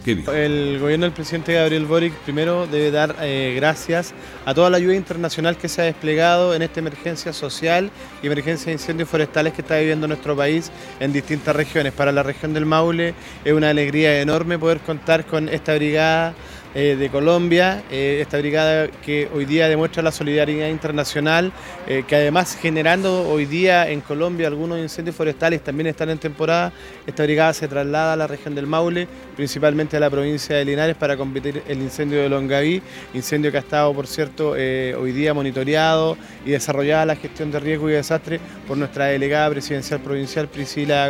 el 0.06 0.78
gobierno 0.80 1.06
del 1.06 1.14
presidente 1.14 1.54
Gabriel 1.54 1.86
Boric 1.86 2.12
primero 2.24 2.66
debe 2.66 2.90
dar 2.90 3.16
eh, 3.22 3.54
gracias 3.56 4.12
a 4.44 4.52
toda 4.52 4.68
la 4.68 4.76
ayuda 4.76 4.94
internacional 4.94 5.56
que 5.56 5.66
se 5.66 5.80
ha 5.80 5.84
desplegado 5.86 6.54
en 6.54 6.60
esta 6.60 6.80
emergencia 6.80 7.32
social 7.32 7.90
y 8.22 8.26
emergencia 8.26 8.66
de 8.66 8.72
incendios 8.72 9.08
forestales 9.08 9.54
que 9.54 9.62
está 9.62 9.78
viviendo 9.78 10.06
nuestro 10.06 10.36
país 10.36 10.70
en 11.00 11.14
distintas 11.14 11.56
regiones. 11.56 11.94
Para 11.94 12.12
la 12.12 12.22
región 12.22 12.52
del 12.52 12.66
Maule 12.66 13.14
es 13.46 13.52
una 13.54 13.70
alegría 13.70 14.20
enorme 14.20 14.58
poder 14.58 14.80
contar 14.80 15.24
con 15.24 15.48
esta 15.48 15.74
brigada 15.74 16.34
eh, 16.76 16.96
de 16.96 17.08
Colombia, 17.08 17.84
eh, 17.88 18.18
esta 18.20 18.36
brigada 18.38 18.88
que 18.88 19.28
hoy 19.32 19.44
día 19.44 19.68
demuestra 19.68 20.02
la 20.02 20.10
solidaridad 20.10 20.66
internacional, 20.66 21.52
eh, 21.86 22.02
que 22.04 22.16
además 22.16 22.58
generando 22.60 23.28
hoy 23.28 23.44
día 23.44 23.88
en 23.88 24.00
Colombia 24.00 24.48
algunos 24.48 24.80
incendios 24.80 25.14
forestales 25.14 25.62
también 25.62 25.86
están 25.86 26.10
en 26.10 26.18
temporada. 26.18 26.72
Esta 27.06 27.22
brigada 27.22 27.52
se 27.52 27.68
traslada 27.68 28.14
a 28.14 28.16
la 28.16 28.26
región 28.26 28.56
del 28.56 28.66
Maule, 28.66 29.06
principalmente 29.36 29.96
a 29.96 30.00
la 30.00 30.10
provincia 30.10 30.56
de 30.56 30.64
Linares 30.64 30.96
para 30.96 31.16
combatir 31.16 31.62
el 31.68 31.80
incendio 31.80 32.20
de 32.20 32.28
Longaví, 32.28 32.82
incendio 33.14 33.52
que 33.52 33.58
ha 33.58 33.60
estado, 33.60 33.94
por 33.94 34.08
cierto, 34.08 34.50
hoy 34.50 35.12
día 35.12 35.32
monitoreado 35.32 36.16
y 36.44 36.50
desarrollada 36.50 37.06
la 37.06 37.14
gestión 37.14 37.52
de 37.52 37.60
riesgo 37.60 37.88
y 37.88 37.92
desastre 37.92 38.40
por 38.66 38.76
nuestra 38.76 39.06
delegada 39.06 39.48
presidencial 39.50 40.00
provincial 40.00 40.48
Priscila 40.48 41.08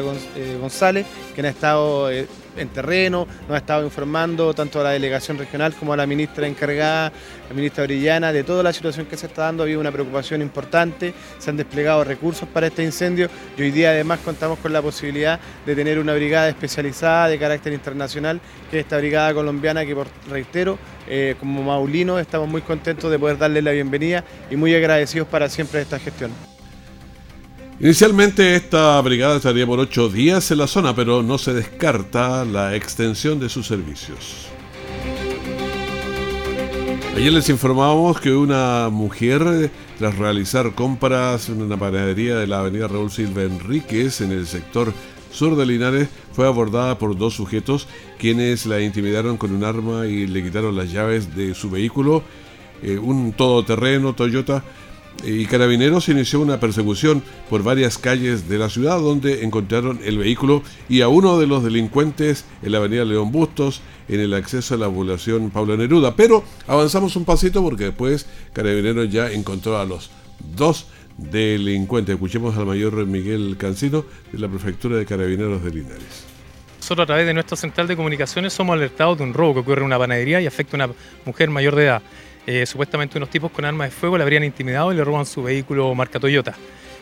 González, 0.61 1.07
quien 1.35 1.47
ha 1.47 1.51
estado 1.51 2.11
en 2.57 2.69
terreno, 2.69 3.27
nos 3.49 3.55
ha 3.55 3.59
estado 3.59 3.85
informando 3.85 4.55
tanto 4.55 4.81
a 4.81 4.85
la 4.85 4.91
delegación 4.91 5.39
regional 5.39 5.75
como 5.75 5.93
a 5.93 5.97
la 5.97 6.07
ministra 6.07 6.47
encargada, 6.47 7.13
la 7.49 7.55
ministra 7.55 7.85
Brillana, 7.85 8.33
de 8.33 8.45
toda 8.45 8.63
la 8.63 8.73
situación 8.73 9.07
que 9.07 9.17
se 9.17 9.27
está 9.27 9.43
dando. 9.43 9.63
Había 9.63 9.79
una 9.79 9.93
preocupación 9.93 10.43
importante, 10.43 11.15
se 11.39 11.51
han 11.51 11.57
desplegado 11.57 12.05
recursos 12.05 12.49
para 12.49 12.67
este 12.67 12.83
incendio 12.83 13.29
y 13.57 13.63
hoy 13.63 13.71
día 13.71 13.91
además 13.91 14.21
contamos 14.25 14.59
con 14.59 14.73
la 14.73 14.83
posibilidad 14.83 15.39
de 15.67 15.75
tener 15.75 15.99
una 15.99 16.15
brigada 16.15 16.49
especializada 16.49 17.29
de 17.29 17.39
carácter 17.39 17.73
internacional, 17.73 18.41
que 18.71 18.79
es 18.79 18.85
esta 18.85 18.99
brigada 18.99 19.35
colombiana 19.35 19.85
que, 19.85 19.95
por, 19.95 20.07
reitero, 20.31 20.79
eh, 21.09 21.37
como 21.39 21.63
Maulino 21.63 22.19
estamos 22.19 22.49
muy 22.49 22.63
contentos 22.63 23.11
de 23.11 23.19
poder 23.19 23.39
darle 23.39 23.63
la 23.63 23.73
bienvenida 23.73 24.25
y 24.51 24.57
muy 24.57 24.75
agradecidos 24.75 25.29
para 25.29 25.49
siempre 25.49 25.81
esta 25.81 25.99
gestión. 25.99 26.54
Inicialmente 27.81 28.55
esta 28.55 29.01
brigada 29.01 29.37
estaría 29.37 29.67
por 29.67 29.81
ocho 29.81 30.09
días 30.09 30.49
en 30.53 30.59
la 30.59 30.69
zona, 30.69 30.95
pero 30.95 31.23
no 31.23 31.39
se 31.39 31.53
descarta 31.53 32.45
la 32.45 32.77
extensión 32.77 33.41
de 33.41 33.49
sus 33.49 33.67
servicios. 33.67 34.47
Ayer 37.17 37.33
les 37.33 37.49
informábamos 37.49 38.21
que 38.21 38.33
una 38.33 38.89
mujer, 38.91 39.71
tras 39.99 40.17
realizar 40.17 40.75
compras 40.75 41.49
en 41.49 41.63
una 41.63 41.77
panadería 41.77 42.37
de 42.37 42.47
la 42.47 42.61
avenida 42.61 42.87
Raúl 42.87 43.11
Silva 43.11 43.43
Enríquez, 43.43 44.21
en 44.21 44.31
el 44.31 44.47
sector 44.47 44.93
sur 45.33 45.57
de 45.57 45.67
Linares, 45.67 46.09
fue 46.33 46.47
abordada 46.47 46.97
por 46.97 47.17
dos 47.17 47.35
sujetos 47.35 47.89
quienes 48.19 48.67
la 48.67 48.81
intimidaron 48.81 49.37
con 49.37 49.53
un 49.53 49.65
arma 49.65 50.07
y 50.07 50.29
le 50.29 50.45
quitaron 50.45 50.77
las 50.77 50.93
llaves 50.93 51.35
de 51.35 51.55
su 51.55 51.71
vehículo, 51.71 52.23
eh, 52.83 52.99
un 52.99 53.33
todoterreno 53.33 54.15
Toyota 54.15 54.63
y 55.23 55.47
Carabineros 55.47 56.09
inició 56.09 56.41
una 56.41 56.61
persecución 56.61 57.23
por 57.49 57.63
varias 57.63 57.99
calles 57.99 58.49
de 58.49 58.59
la 58.59 58.69
ciudad 58.69 58.99
donde 58.99 59.45
encontraron 59.45 60.01
el 60.05 60.19
vehículo 60.19 60.63
y 60.89 61.03
a 61.03 61.09
uno 61.09 61.39
de 61.39 61.47
los 61.47 61.63
delincuentes 61.63 62.45
en 62.63 62.73
la 62.73 62.79
avenida 62.79 63.05
León 63.05 63.31
Bustos 63.31 63.81
en 64.09 64.21
el 64.21 64.35
acceso 64.35 64.75
a 64.75 64.79
la 64.79 64.91
población 64.91 65.51
Pablo 65.51 65.77
Neruda. 65.77 66.17
Pero 66.17 66.45
avanzamos 66.67 67.17
un 67.17 67.25
pasito 67.25 67.63
porque 67.63 67.85
después 67.85 68.27
Carabineros 68.53 69.11
ya 69.11 69.31
encontró 69.31 69.79
a 69.79 69.85
los 69.85 70.11
dos 70.57 70.87
delincuentes. 71.17 72.15
Escuchemos 72.15 72.57
al 72.57 72.67
mayor 72.67 73.07
Miguel 73.07 73.57
Cancino 73.59 74.05
de 74.33 74.39
la 74.39 74.49
Prefectura 74.49 74.97
de 74.97 75.07
Carabineros 75.07 75.63
de 75.63 75.71
Linares. 75.71 76.25
Nosotros 76.79 77.05
a 77.05 77.07
través 77.07 77.27
de 77.27 77.33
nuestra 77.33 77.57
central 77.57 77.89
de 77.89 77.97
comunicaciones 77.97 78.53
somos 78.53 78.75
alertados 78.75 79.17
de 79.17 79.25
un 79.25 79.33
robo 79.33 79.55
que 79.55 79.61
ocurre 79.61 79.81
en 79.81 79.87
una 79.87 79.99
panadería 79.99 80.43
y 80.43 80.47
afecta 80.47 80.77
a 80.77 80.85
una 80.85 80.95
mujer 81.25 81.49
mayor 81.49 81.77
de 81.77 81.85
edad. 81.85 82.03
Eh, 82.47 82.67
supuestamente 82.67 83.17
unos 83.19 83.31
tipos 83.31 83.51
con 83.51 83.65
armas 83.65 83.89
de 83.89 83.97
fuego 83.97 84.19
le 84.19 84.23
habrían 84.23 84.45
intimidado 84.45 84.93
y 84.93 84.97
le 84.97 85.05
roban 85.05 85.25
su 85.25 85.43
vehículo 85.43 85.95
marca 85.95 86.21
Toyota. 86.21 86.55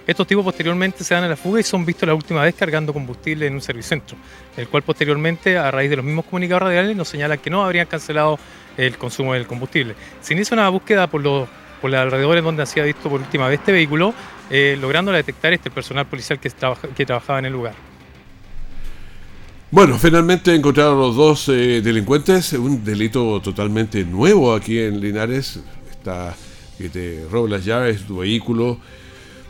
Estos 0.07 0.27
tipos 0.27 0.45
posteriormente 0.45 1.05
se 1.05 1.15
dan 1.15 1.25
a 1.25 1.29
la 1.29 1.37
fuga 1.37 1.61
y 1.61 1.63
son 1.63 1.85
vistos 1.85 2.09
la 2.09 2.15
última 2.15 2.43
vez 2.43 2.57
cargando 2.57 2.93
combustible 2.93 3.47
en 3.47 3.55
un 3.55 3.61
servicentro, 3.61 4.17
el 4.57 4.67
cual 4.67 4.83
posteriormente, 4.83 5.57
a 5.57 5.71
raíz 5.71 5.91
de 5.91 5.97
los 5.97 6.05
mismos 6.05 6.25
comunicados 6.25 6.63
radiales, 6.65 6.97
nos 6.97 7.09
señala 7.09 7.37
que 7.37 7.51
no 7.51 7.65
habrían 7.65 7.87
cancelado 7.87 8.39
el 8.77 8.99
consumo 8.99 9.35
del 9.35 9.47
combustible. 9.47 9.95
Se 10.21 10.35
inicia 10.35 10.55
una 10.55 10.69
búsqueda 10.71 11.07
por 11.07 11.23
los, 11.23 11.49
por 11.81 11.95
alrededores 11.95 12.43
donde 12.43 12.67
se 12.67 12.81
ha 12.81 12.85
visto 12.85 13.09
por 13.09 13.21
última 13.21 13.47
vez 13.47 13.61
este 13.61 13.71
vehículo, 13.71 14.13
eh, 14.51 14.77
logrando 14.81 15.13
detectar 15.13 15.53
este 15.53 15.71
personal 15.71 16.07
policial 16.07 16.41
que, 16.41 16.51
que 16.97 17.07
trabajaba 17.07 17.39
en 17.39 17.47
el 17.47 17.53
lugar. 17.53 17.92
Bueno, 19.73 19.99
finalmente 19.99 20.55
encontraron 20.55 20.99
los 20.99 21.17
dos 21.17 21.49
eh, 21.49 21.81
delincuentes, 21.81 22.53
un 22.53 22.85
delito 22.85 23.41
totalmente 23.41 24.05
nuevo 24.05 24.53
aquí 24.53 24.79
en 24.79 25.01
Linares, 25.01 25.61
está 25.91 26.37
que 26.77 26.91
te 26.91 27.25
roba 27.31 27.49
las 27.49 27.65
llaves 27.65 28.03
tu 28.03 28.19
vehículo. 28.19 28.79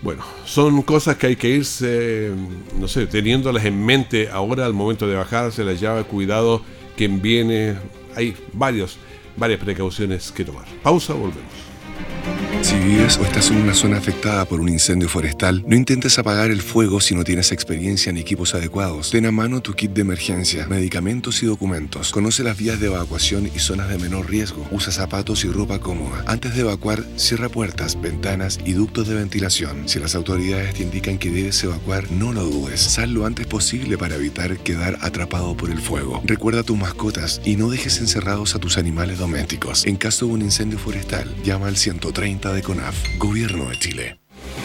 Bueno, 0.01 0.23
son 0.45 0.83
cosas 0.83 1.17
que 1.17 1.27
hay 1.27 1.35
que 1.35 1.49
irse, 1.49 2.31
no 2.79 2.87
sé, 2.87 3.09
teniéndolas 3.09 3.65
en 3.65 3.85
mente 3.85 4.29
ahora 4.31 4.65
al 4.65 4.75
momento 4.75 5.09
de 5.09 5.17
bajarse 5.17 5.65
las 5.65 5.81
llaves, 5.81 6.07
cuidado, 6.07 6.63
quien 6.97 7.21
viene, 7.21 7.75
hay 8.15 8.37
varios, 8.53 8.99
varias 9.37 9.59
precauciones 9.59 10.31
que 10.31 10.45
tomar. 10.45 10.67
Pausa, 10.85 11.15
volvemos. 11.15 12.52
Si 12.73 12.79
vives 12.79 13.19
o 13.19 13.25
estás 13.25 13.51
en 13.51 13.59
una 13.59 13.75
zona 13.75 13.99
afectada 13.99 14.47
por 14.47 14.59
un 14.59 14.71
incendio 14.71 15.07
forestal, 15.07 15.63
no 15.67 15.77
intentes 15.77 16.19
apagar 16.19 16.51
el 16.51 16.63
fuego 16.63 17.03
si 17.03 17.15
no 17.15 17.23
tienes 17.23 17.53
experiencia 17.53 18.11
ni 18.15 18.21
equipos 18.21 18.55
adecuados. 18.55 19.11
Ten 19.11 19.27
a 19.27 19.31
mano 19.31 19.61
tu 19.61 19.75
kit 19.75 19.93
de 19.93 20.01
emergencia, 20.01 20.67
medicamentos 20.69 21.43
y 21.43 21.47
documentos. 21.47 22.11
Conoce 22.13 22.43
las 22.43 22.57
vías 22.57 22.81
de 22.81 22.87
evacuación 22.87 23.51
y 23.55 23.59
zonas 23.59 23.91
de 23.91 23.99
menor 23.99 24.31
riesgo. 24.31 24.67
Usa 24.71 24.91
zapatos 24.91 25.45
y 25.45 25.49
ropa 25.49 25.81
cómoda. 25.81 26.25
Antes 26.27 26.55
de 26.55 26.63
evacuar, 26.63 27.05
cierra 27.17 27.51
puertas, 27.51 28.01
ventanas 28.01 28.59
y 28.65 28.73
ductos 28.73 29.07
de 29.07 29.17
ventilación. 29.17 29.87
Si 29.87 29.99
las 29.99 30.15
autoridades 30.15 30.73
te 30.73 30.83
indican 30.83 31.19
que 31.19 31.31
debes 31.31 31.63
evacuar, 31.63 32.11
no 32.11 32.33
lo 32.33 32.45
dudes. 32.45 32.81
Sal 32.81 33.13
lo 33.13 33.27
antes 33.27 33.47
posible 33.47 33.99
para 33.99 34.15
evitar 34.15 34.57
quedar 34.57 34.97
atrapado 35.03 35.55
por 35.59 35.69
el 35.69 35.79
fuego. 35.79 36.23
Recuerda 36.25 36.61
a 36.61 36.65
tus 36.65 36.79
mascotas 36.79 37.43
y 37.45 37.57
no 37.57 37.69
dejes 37.69 37.99
encerrados 37.99 38.55
a 38.55 38.61
tus 38.61 38.79
animales 38.79 39.19
domésticos. 39.19 39.85
En 39.85 39.97
caso 39.97 40.25
de 40.25 40.33
un 40.33 40.41
incendio 40.41 40.79
forestal, 40.79 41.29
llama 41.45 41.67
al 41.67 41.77
130 41.77 42.55
de 42.55 42.62
CONAF, 42.63 43.19
Gobierno 43.19 43.69
de 43.69 43.77
Chile. 43.77 44.19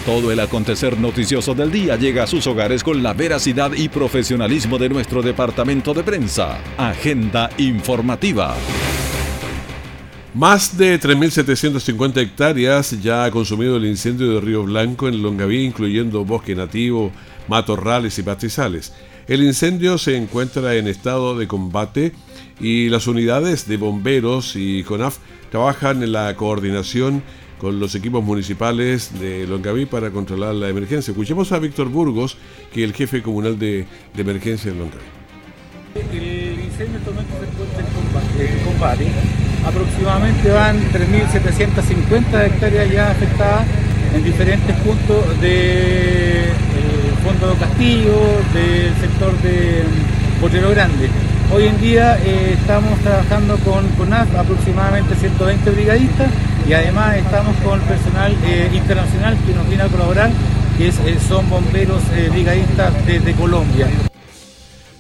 Todo 0.06 0.32
el 0.32 0.40
acontecer 0.40 0.98
noticioso 1.00 1.54
del 1.54 1.72
día 1.72 1.96
llega 1.98 2.24
a 2.24 2.28
sus 2.28 2.48
hogares 2.48 2.84
con 2.84 3.04
la 3.04 3.14
veracidad 3.14 3.74
y 3.74 3.90
profesionalismo 3.90 4.78
de 4.78 4.90
nuestro 4.90 5.22
departamento 5.22 5.94
de 5.94 6.04
prensa. 6.04 6.60
Agenda 6.78 7.50
informativa. 7.58 8.56
Más 10.34 10.78
de 10.78 11.00
3.750 11.00 12.18
hectáreas 12.18 13.02
ya 13.02 13.26
ha 13.26 13.32
consumido 13.32 13.78
el 13.78 13.86
incendio 13.86 14.34
de 14.34 14.42
Río 14.42 14.64
Blanco 14.64 15.08
en 15.08 15.22
Longaví, 15.22 15.66
incluyendo 15.66 16.24
bosque 16.24 16.56
nativo, 16.56 17.12
matorrales 17.48 18.18
y 18.20 18.24
pastizales. 18.24 18.94
El 19.28 19.44
incendio 19.44 19.98
se 19.98 20.16
encuentra 20.16 20.76
en 20.76 20.88
estado 20.88 21.38
de 21.38 21.48
combate 21.48 22.14
y 22.62 22.88
las 22.90 23.08
unidades 23.08 23.68
de 23.68 23.78
bomberos 23.78 24.56
y 24.56 24.84
CONAF 24.84 25.18
trabajan 25.52 26.04
en 26.04 26.14
la 26.14 26.34
coordinación 26.36 27.24
con 27.60 27.80
los 27.80 27.96
equipos 27.96 28.24
municipales 28.24 29.20
de 29.20 29.48
Longaví 29.48 29.86
para 29.86 30.12
controlar 30.12 30.54
la 30.56 30.70
emergencia. 30.70 31.12
Escuchemos 31.12 31.52
a 31.52 31.60
Víctor 31.60 31.90
Burgos, 31.90 32.38
que 32.72 32.84
es 32.84 32.90
el 32.90 32.96
jefe 32.96 33.22
comunal 33.22 33.58
de, 33.58 33.86
emergencia 34.16 34.72
en 34.72 34.80
Longaví. 34.80 35.04
El 36.14 36.60
incendio 36.60 36.98
actualmente 36.98 37.34
se 37.40 37.46
encuentra 37.50 38.54
en 38.54 38.60
combate, 38.66 39.08
aproximadamente 39.66 40.52
van 40.52 40.78
3.750 40.92 42.46
hectáreas 42.46 42.92
ya 42.92 43.12
afectadas 43.12 43.66
en 44.14 44.24
diferentes 44.24 44.76
puntos 44.78 45.42
del 45.42 46.52
fondo 47.24 47.50
de 47.50 47.56
Castillo, 47.60 48.22
del 48.54 48.96
sector 49.02 49.42
de 49.42 49.84
Potrero 50.40 50.70
Grande. 50.70 51.10
Hoy 51.52 51.64
en 51.64 51.82
día 51.82 52.20
eh, 52.20 52.58
estamos 52.60 53.00
trabajando 53.00 53.58
con 53.60 53.88
CONAF 53.98 54.36
aproximadamente 54.36 55.16
120 55.16 55.72
brigadistas 55.72 56.30
y 56.68 56.74
además 56.74 57.16
estamos 57.18 57.56
con 57.58 57.80
personal 57.82 58.36
eh, 58.46 58.70
internacional 58.74 59.38
que 59.46 59.54
nos 59.54 59.68
viene 59.68 59.84
a 59.84 59.88
colaborar, 59.88 60.30
que 60.78 60.90
eh, 60.90 61.18
son 61.28 61.50
bomberos 61.50 62.02
brigadistas 62.32 63.06
desde 63.06 63.34
Colombia. 63.34 63.88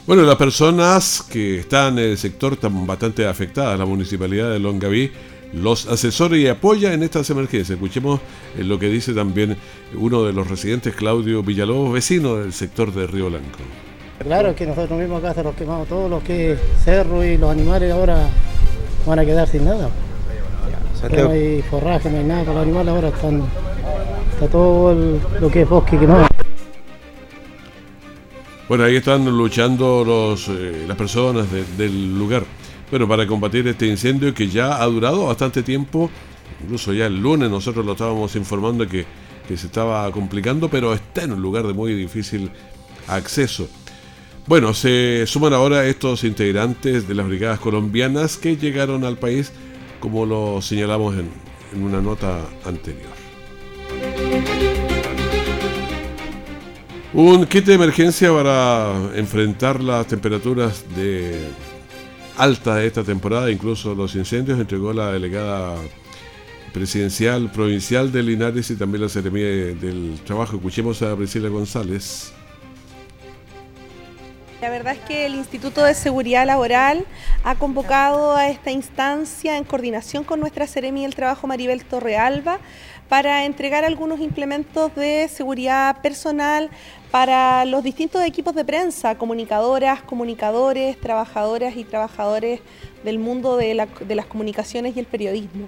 Bueno, 0.06 0.24
las 0.24 0.38
personas 0.38 1.26
que 1.30 1.60
están 1.60 2.00
en 2.00 2.12
el 2.12 2.18
sector 2.18 2.54
están 2.54 2.88
bastante 2.88 3.28
afectadas, 3.28 3.78
la 3.78 3.86
municipalidad 3.86 4.50
de 4.52 4.60
Longaví 4.60 5.12
los 5.54 5.88
asesora 5.88 6.38
y 6.38 6.48
apoya 6.48 6.94
en 6.94 7.04
estas 7.04 7.30
emergencias. 7.30 7.72
Escuchemos 7.72 8.22
lo 8.58 8.80
que 8.80 8.88
dice 8.88 9.14
también 9.14 9.58
uno 9.96 10.24
de 10.24 10.34
los 10.34 10.50
residentes, 10.50 10.96
Claudio 10.96 11.44
Villalobos, 11.44 11.94
vecino 11.94 12.36
del 12.38 12.54
sector 12.54 12.94
de 12.94 13.08
Río 13.08 13.30
Blanco. 13.30 13.60
Claro, 14.20 14.56
que 14.56 14.66
nosotros 14.66 15.00
mismos 15.00 15.24
acá 15.24 15.34
se 15.34 15.44
los 15.44 15.56
quemamos 15.56 15.88
todos 15.88 16.10
los 16.10 16.24
que 16.24 16.54
es 16.54 16.60
cerro 16.84 17.24
y 17.24 17.38
los 17.38 17.52
animales 17.52 17.92
ahora 17.92 18.28
van 19.06 19.20
a 19.20 19.26
quedar 19.26 19.48
sin 19.48 19.66
nada. 19.66 19.90
No 21.04 21.30
hay 21.30 21.62
forraje, 21.62 22.10
no 22.10 22.18
hay 22.18 22.24
nada, 22.24 22.44
los 22.46 22.58
animales 22.58 22.94
ahora 22.94 23.08
están, 23.10 23.44
está 24.34 24.48
todo 24.48 24.96
lo 25.40 25.52
que 25.52 25.62
es 25.62 25.70
bosque 25.70 25.98
quemado. 25.98 26.28
Bueno, 28.68 28.84
ahí 28.84 28.98
están 28.98 29.26
luchando 29.26 30.04
los, 30.04 30.50
eh, 30.50 30.86
las 30.88 30.98
personas 30.98 31.48
del 31.78 32.18
lugar. 32.18 32.44
Bueno, 32.90 33.08
para 33.08 33.26
combatir 33.28 33.68
este 33.68 33.88
incendio 33.88 34.34
que 34.34 34.48
ya 34.48 34.82
ha 34.82 34.86
durado 34.88 35.28
bastante 35.28 35.64
tiempo, 35.64 36.10
incluso 36.62 36.94
ya 36.94 37.06
el 37.06 37.22
lunes 37.22 37.50
nosotros 37.50 37.86
lo 37.86 37.94
estábamos 37.94 38.36
informando 38.36 38.88
que, 38.88 39.06
que 39.48 39.56
se 39.56 39.68
estaba 39.68 40.12
complicando, 40.12 40.68
pero 40.70 40.94
está 40.94 41.24
en 41.24 41.34
un 41.34 41.42
lugar 41.42 41.66
de 41.68 41.74
muy 41.74 41.94
difícil 41.94 42.52
acceso. 43.08 43.70
Bueno, 44.48 44.74
se 44.74 45.26
suman 45.28 45.54
ahora 45.54 45.86
estos 45.86 46.24
integrantes 46.24 47.08
de 47.08 47.14
las 47.14 47.28
brigadas 47.28 47.60
colombianas 47.60 48.38
que 48.38 48.58
llegaron 48.58 49.04
al 49.04 49.18
país, 49.18 49.52
como 50.00 50.26
lo 50.26 50.62
señalamos 50.62 51.16
en, 51.16 51.30
una 51.84 52.02
nota 52.02 52.40
anterior. 52.66 53.12
Un 57.14 57.46
kit 57.46 57.66
de 57.66 57.74
emergencia 57.74 58.32
para 58.32 58.94
enfrentar 59.16 59.82
las 59.82 60.08
temperaturas 60.08 60.86
de 60.96 61.50
alta 62.38 62.76
de 62.76 62.88
esta 62.88 63.04
temporada, 63.04 63.52
incluso 63.52 63.96
los 63.96 64.16
incendios, 64.16 64.60
entregó 64.60 64.94
la 64.94 65.12
delegada 65.12 65.76
presidencial 66.74 67.52
provincial 67.52 68.12
de 68.12 68.24
Linares 68.24 68.70
y 68.70 68.76
también 68.76 69.04
la 69.04 69.10
Seremía 69.10 69.46
del 69.46 70.20
Trabajo. 70.26 70.58
Escuchemos 70.58 71.02
a 71.02 71.16
Priscila 71.16 71.50
González. 71.50 72.32
La 74.62 74.72
verdad 74.72 74.94
es 74.94 75.00
que 75.02 75.28
el 75.28 75.36
Instituto 75.36 75.84
de 75.84 75.94
Seguridad 75.94 76.48
Laboral 76.48 77.06
ha 77.44 77.54
convocado 77.56 78.36
a 78.36 78.48
esta 78.50 78.72
instancia 78.72 79.56
en 79.56 79.64
coordinación 79.64 80.24
con 80.24 80.40
nuestra 80.40 80.66
Seremi 80.66 81.04
del 81.04 81.14
Trabajo 81.14 81.46
Maribel 81.46 81.86
Torrealba 81.86 82.60
para 83.10 83.46
entregar 83.46 83.86
algunos 83.86 84.20
implementos 84.20 84.94
de 84.96 85.28
seguridad 85.30 86.02
personal 86.02 86.70
para 87.12 87.64
los 87.66 87.84
distintos 87.84 88.22
equipos 88.24 88.54
de 88.54 88.66
prensa, 88.66 89.18
comunicadoras, 89.18 90.02
comunicadores, 90.02 91.00
trabajadoras 91.00 91.78
y 91.78 91.86
trabajadores 91.86 92.60
del 93.04 93.20
mundo 93.20 93.56
de, 93.56 93.74
las 93.74 94.26
comunicaciones 94.28 94.96
y 94.96 95.00
el 95.00 95.06
periodismo. 95.06 95.68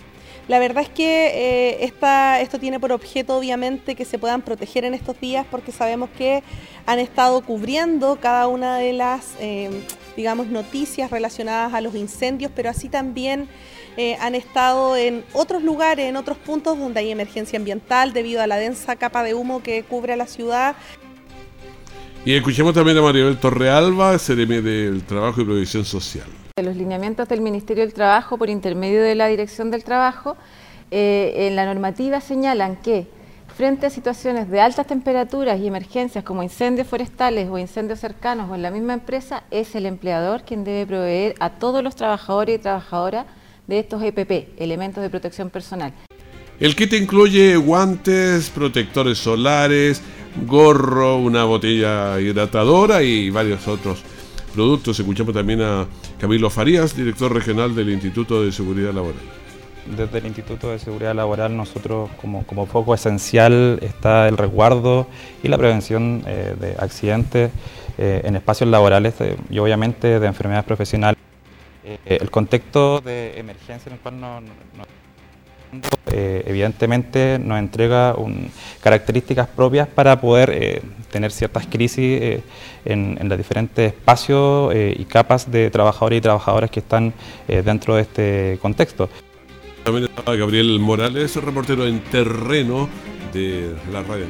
La 0.50 0.60
verdad 0.60 0.84
es 0.84 0.90
que 0.90 1.78
eh, 1.80 1.94
esto 2.42 2.60
tiene 2.60 2.80
por 2.80 2.92
objeto 2.92 3.38
obviamente 3.38 3.96
que 3.96 4.04
se 4.04 4.18
puedan 4.18 4.42
proteger 4.42 4.84
en 4.84 4.94
estos 4.94 5.20
días 5.20 5.46
porque 5.50 5.72
sabemos 5.72 6.10
que 6.18 6.44
han 6.86 7.00
estado 7.00 7.42
cubriendo 7.46 8.18
cada 8.20 8.48
una 8.48 8.78
de 8.78 8.94
las, 8.94 9.36
eh, 9.40 9.70
digamos, 10.18 10.48
noticias 10.48 11.12
relacionadas 11.12 11.74
a 11.74 11.82
los 11.82 11.96
incendios, 11.96 12.52
pero 12.54 12.70
así 12.70 12.90
también 12.90 13.48
eh, 14.02 14.16
han 14.22 14.34
estado 14.34 14.96
en 14.96 15.26
otros 15.34 15.62
lugares, 15.62 16.06
en 16.06 16.16
otros 16.16 16.38
puntos 16.38 16.80
donde 16.80 17.02
hay 17.02 17.12
emergencia 17.12 17.60
ambiental 17.60 18.14
debido 18.14 18.42
a 18.42 18.48
la 18.48 18.56
densa 18.56 18.96
capa 18.96 19.24
de 19.24 19.34
humo 19.34 19.62
que 19.62 19.84
cubre 19.84 20.14
a 20.14 20.16
la 20.16 20.26
ciudad. 20.26 20.78
Y 22.24 22.34
escuchemos 22.34 22.74
también 22.74 22.98
a 22.98 23.02
Maribel 23.02 23.38
Torrealba, 23.38 24.18
CDM 24.18 24.64
del 24.64 25.04
Trabajo 25.04 25.42
y 25.42 25.44
Previsión 25.44 25.84
Social. 25.84 26.28
Los 26.64 26.78
lineamientos 26.78 27.28
del 27.28 27.42
Ministerio 27.42 27.84
del 27.84 27.94
Trabajo 27.94 28.38
por 28.38 28.50
intermedio 28.50 29.04
de 29.04 29.16
la 29.16 29.28
Dirección 29.28 29.70
del 29.70 29.84
Trabajo 29.84 30.38
eh, 30.92 31.48
en 31.48 31.58
la 31.58 31.66
normativa 31.66 32.22
señalan 32.22 32.78
que 32.78 33.06
frente 33.54 33.88
a 33.88 33.90
situaciones 33.90 34.50
de 34.50 34.62
altas 34.62 34.88
temperaturas 34.88 35.60
y 35.60 35.68
emergencias 35.68 36.24
como 36.24 36.42
incendios 36.42 36.88
forestales 36.88 37.50
o 37.50 37.58
incendios 37.58 38.00
cercanos 38.00 38.50
o 38.50 38.56
en 38.56 38.62
la 38.62 38.72
misma 38.72 38.94
empresa, 38.94 39.44
es 39.52 39.76
el 39.76 39.86
empleador 39.86 40.44
quien 40.44 40.64
debe 40.64 40.88
proveer 40.88 41.36
a 41.42 41.50
todos 41.50 41.84
los 41.84 41.98
trabajadores 41.98 42.56
y 42.56 42.60
trabajadoras 42.60 43.26
de 43.70 43.80
estos 43.80 44.02
EPP, 44.02 44.60
elementos 44.60 45.02
de 45.04 45.10
protección 45.10 45.52
personal. 45.52 45.94
El 46.60 46.76
kit 46.76 46.92
incluye 46.94 47.56
guantes, 47.56 48.50
protectores 48.50 49.20
solares, 49.20 50.02
gorro, 50.46 51.18
una 51.18 51.44
botella 51.46 52.20
hidratadora 52.20 53.04
y 53.04 53.30
varios 53.30 53.68
otros 53.68 54.04
productos. 54.54 55.00
Escuchamos 55.00 55.34
también 55.34 55.62
a 55.62 55.88
Camilo 56.20 56.50
Farías, 56.50 56.98
director 56.98 57.32
regional 57.32 57.76
del 57.76 57.92
Instituto 57.92 58.44
de 58.44 58.52
Seguridad 58.52 58.92
Laboral. 58.92 59.22
Desde 59.96 60.18
el 60.18 60.26
Instituto 60.26 60.72
de 60.72 60.80
Seguridad 60.80 61.16
Laboral 61.16 61.56
nosotros 61.56 62.10
como, 62.20 62.66
foco 62.66 62.94
esencial 62.94 63.80
está 63.82 64.28
el 64.28 64.36
resguardo 64.36 65.08
y 65.44 65.48
la 65.48 65.58
prevención 65.58 66.24
eh, 66.28 66.56
de 66.60 66.76
accidentes 66.80 67.52
eh, 67.98 68.22
en 68.24 68.36
espacios 68.36 68.70
laborales 68.70 69.14
y 69.50 69.60
obviamente 69.60 70.20
de 70.20 70.28
enfermedades 70.28 70.66
profesionales. 70.66 71.29
Eh, 72.06 72.18
el 72.22 72.30
contexto 72.30 73.02
de 73.02 73.40
emergencia 73.40 73.90
en 73.90 73.94
el 73.94 74.00
cual 74.00 74.20
nos 74.20 74.44
eh, 76.12 76.44
evidentemente 76.48 77.38
nos 77.38 77.60
entrega 77.60 78.16
características 78.82 79.48
propias 79.48 79.88
para 79.88 80.20
poder 80.20 80.50
eh, 80.50 80.82
tener 81.12 81.32
ciertas 81.32 81.68
crisis 81.68 82.22
eh, 82.22 82.42
en, 82.86 83.20
los 83.30 83.38
diferentes 83.38 83.94
espacios 83.94 84.74
y 84.76 85.06
capas 85.06 85.52
de 85.52 85.70
trabajadores 85.70 86.18
y 86.18 86.22
trabajadoras 86.22 86.72
que 86.72 86.80
están 86.80 87.14
dentro 87.48 87.96
de 87.96 88.02
este 88.02 88.60
contexto. 88.62 89.10
También 89.84 90.06
estaba 90.06 90.36
Gabriel 90.36 90.80
Morales, 90.80 91.36
reportero 91.36 91.86
en 91.86 92.00
terreno 92.00 92.90
de 93.34 93.76
la 93.92 94.02
radio. 94.02 94.26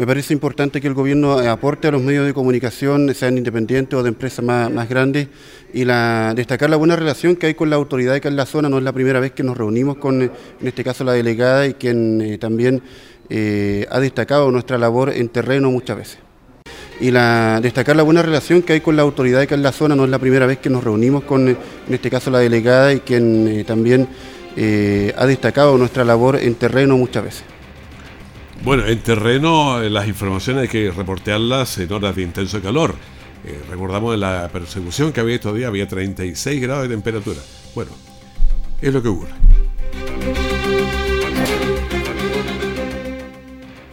Me 0.00 0.06
parece 0.06 0.32
importante 0.32 0.80
que 0.80 0.88
el 0.88 0.94
gobierno 0.94 1.38
aporte 1.40 1.88
a 1.88 1.90
los 1.90 2.00
medios 2.00 2.24
de 2.24 2.32
comunicación, 2.32 3.14
sean 3.14 3.36
independientes 3.36 3.98
o 3.98 4.02
de 4.02 4.08
empresas 4.08 4.42
más, 4.42 4.88
grandes, 4.88 5.28
y 5.74 5.84
destacar 5.84 6.70
la 6.70 6.76
buena 6.76 6.96
relación 6.96 7.36
que 7.36 7.48
hay 7.48 7.54
con 7.54 7.68
la 7.68 7.76
autoridad 7.76 8.14
acá 8.14 8.30
en 8.30 8.36
la 8.36 8.46
zona. 8.46 8.70
No 8.70 8.78
es 8.78 8.82
la 8.82 8.94
primera 8.94 9.20
vez 9.20 9.32
que 9.32 9.42
nos 9.42 9.58
reunimos 9.58 9.98
con, 9.98 10.22
en 10.22 10.30
este 10.62 10.82
caso, 10.84 11.04
la 11.04 11.12
delegada 11.12 11.66
y 11.66 11.74
quien 11.74 12.22
eh, 12.22 12.38
también 12.38 12.80
eh, 13.28 13.86
ha 13.90 14.00
destacado 14.00 14.50
nuestra 14.50 14.78
labor 14.78 15.10
en 15.10 15.28
terreno 15.28 15.70
muchas 15.70 15.98
veces. 15.98 16.18
Y 16.98 17.10
la, 17.10 17.60
destacar 17.60 17.94
la 17.94 18.02
buena 18.02 18.22
relación 18.22 18.62
que 18.62 18.72
hay 18.72 18.80
con 18.80 18.96
la 18.96 19.02
autoridad 19.02 19.42
acá 19.42 19.54
en 19.54 19.62
la 19.62 19.72
zona. 19.72 19.96
No 19.96 20.04
es 20.04 20.10
la 20.10 20.18
primera 20.18 20.46
vez 20.46 20.56
que 20.60 20.70
nos 20.70 20.82
reunimos 20.82 21.24
con, 21.24 21.46
en 21.46 21.58
este 21.90 22.08
caso, 22.08 22.30
la 22.30 22.38
delegada 22.38 22.94
y 22.94 23.00
quien 23.00 23.46
eh, 23.48 23.64
también 23.64 24.08
ha 24.56 25.26
destacado 25.26 25.76
nuestra 25.76 26.06
labor 26.06 26.36
en 26.36 26.54
terreno 26.54 26.96
muchas 26.96 27.22
veces. 27.22 27.59
Bueno, 28.62 28.86
en 28.86 28.98
terreno 28.98 29.80
las 29.80 30.06
informaciones 30.06 30.60
hay 30.62 30.68
que 30.68 30.90
reportearlas 30.90 31.78
en 31.78 31.90
horas 31.92 32.14
de 32.14 32.20
intenso 32.22 32.60
calor. 32.60 32.94
Eh, 33.44 33.58
recordamos 33.70 34.18
la 34.18 34.50
persecución 34.52 35.14
que 35.14 35.20
había 35.20 35.36
estos 35.36 35.56
días, 35.56 35.68
había 35.68 35.88
36 35.88 36.60
grados 36.60 36.82
de 36.82 36.90
temperatura. 36.90 37.40
Bueno, 37.74 37.92
es 38.82 38.92
lo 38.92 39.02
que 39.02 39.08
ocurre. 39.08 39.30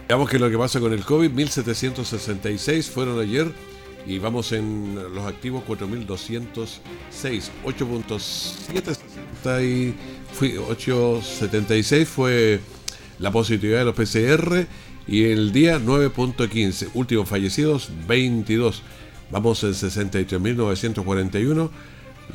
Veamos 0.06 0.28
que 0.28 0.38
lo 0.38 0.50
que 0.50 0.58
pasa 0.58 0.80
con 0.80 0.92
el 0.92 1.02
COVID, 1.02 1.30
1766 1.30 2.90
fueron 2.90 3.18
ayer 3.20 3.50
y 4.06 4.18
vamos 4.18 4.52
en 4.52 4.98
los 5.14 5.26
activos 5.26 5.64
4206, 5.64 7.50
8.776 7.64 9.94
876 10.68 12.08
fue 12.08 12.60
la 13.18 13.30
positividad 13.30 13.78
de 13.80 13.84
los 13.84 13.94
PCR 13.94 14.66
y 15.06 15.24
el 15.24 15.52
día 15.52 15.78
9.15. 15.78 16.90
Últimos 16.94 17.28
fallecidos 17.28 17.90
22. 18.06 18.82
Vamos 19.30 19.62
en 19.64 19.72
63.941. 19.72 21.70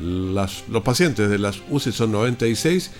los 0.00 0.82
pacientes 0.82 1.30
de 1.30 1.38
las 1.38 1.62
UCI 1.70 1.92
son 1.92 2.12
96 2.12 2.90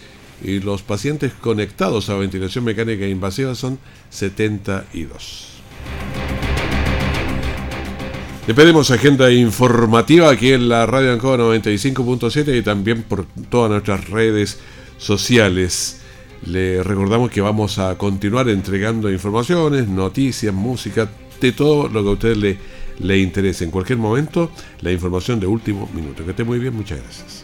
y 0.42 0.60
los 0.60 0.82
pacientes 0.82 1.32
conectados 1.32 2.08
a 2.10 2.16
ventilación 2.16 2.64
mecánica 2.64 3.06
invasiva 3.06 3.54
son 3.54 3.78
72. 4.10 5.48
Despedimos 8.46 8.90
agenda 8.90 9.32
informativa 9.32 10.30
aquí 10.30 10.52
en 10.52 10.68
la 10.68 10.84
Radio 10.84 11.12
Ancoa 11.12 11.38
95.7 11.38 12.58
y 12.58 12.62
también 12.62 13.02
por 13.02 13.26
todas 13.48 13.70
nuestras 13.70 14.10
redes 14.10 14.58
sociales. 14.98 16.03
Le 16.46 16.82
recordamos 16.82 17.30
que 17.30 17.40
vamos 17.40 17.78
a 17.78 17.96
continuar 17.96 18.48
entregando 18.48 19.10
informaciones, 19.10 19.88
noticias, 19.88 20.52
música, 20.52 21.08
de 21.40 21.52
todo 21.52 21.88
lo 21.88 22.02
que 22.02 22.08
a 22.08 22.12
usted 22.12 22.36
le, 22.36 22.58
le 22.98 23.18
interese. 23.18 23.64
En 23.64 23.70
cualquier 23.70 23.98
momento, 23.98 24.50
la 24.80 24.92
información 24.92 25.40
de 25.40 25.46
último 25.46 25.88
minuto. 25.94 26.24
Que 26.24 26.30
esté 26.30 26.44
muy 26.44 26.58
bien, 26.58 26.74
muchas 26.74 27.00
gracias. 27.00 27.43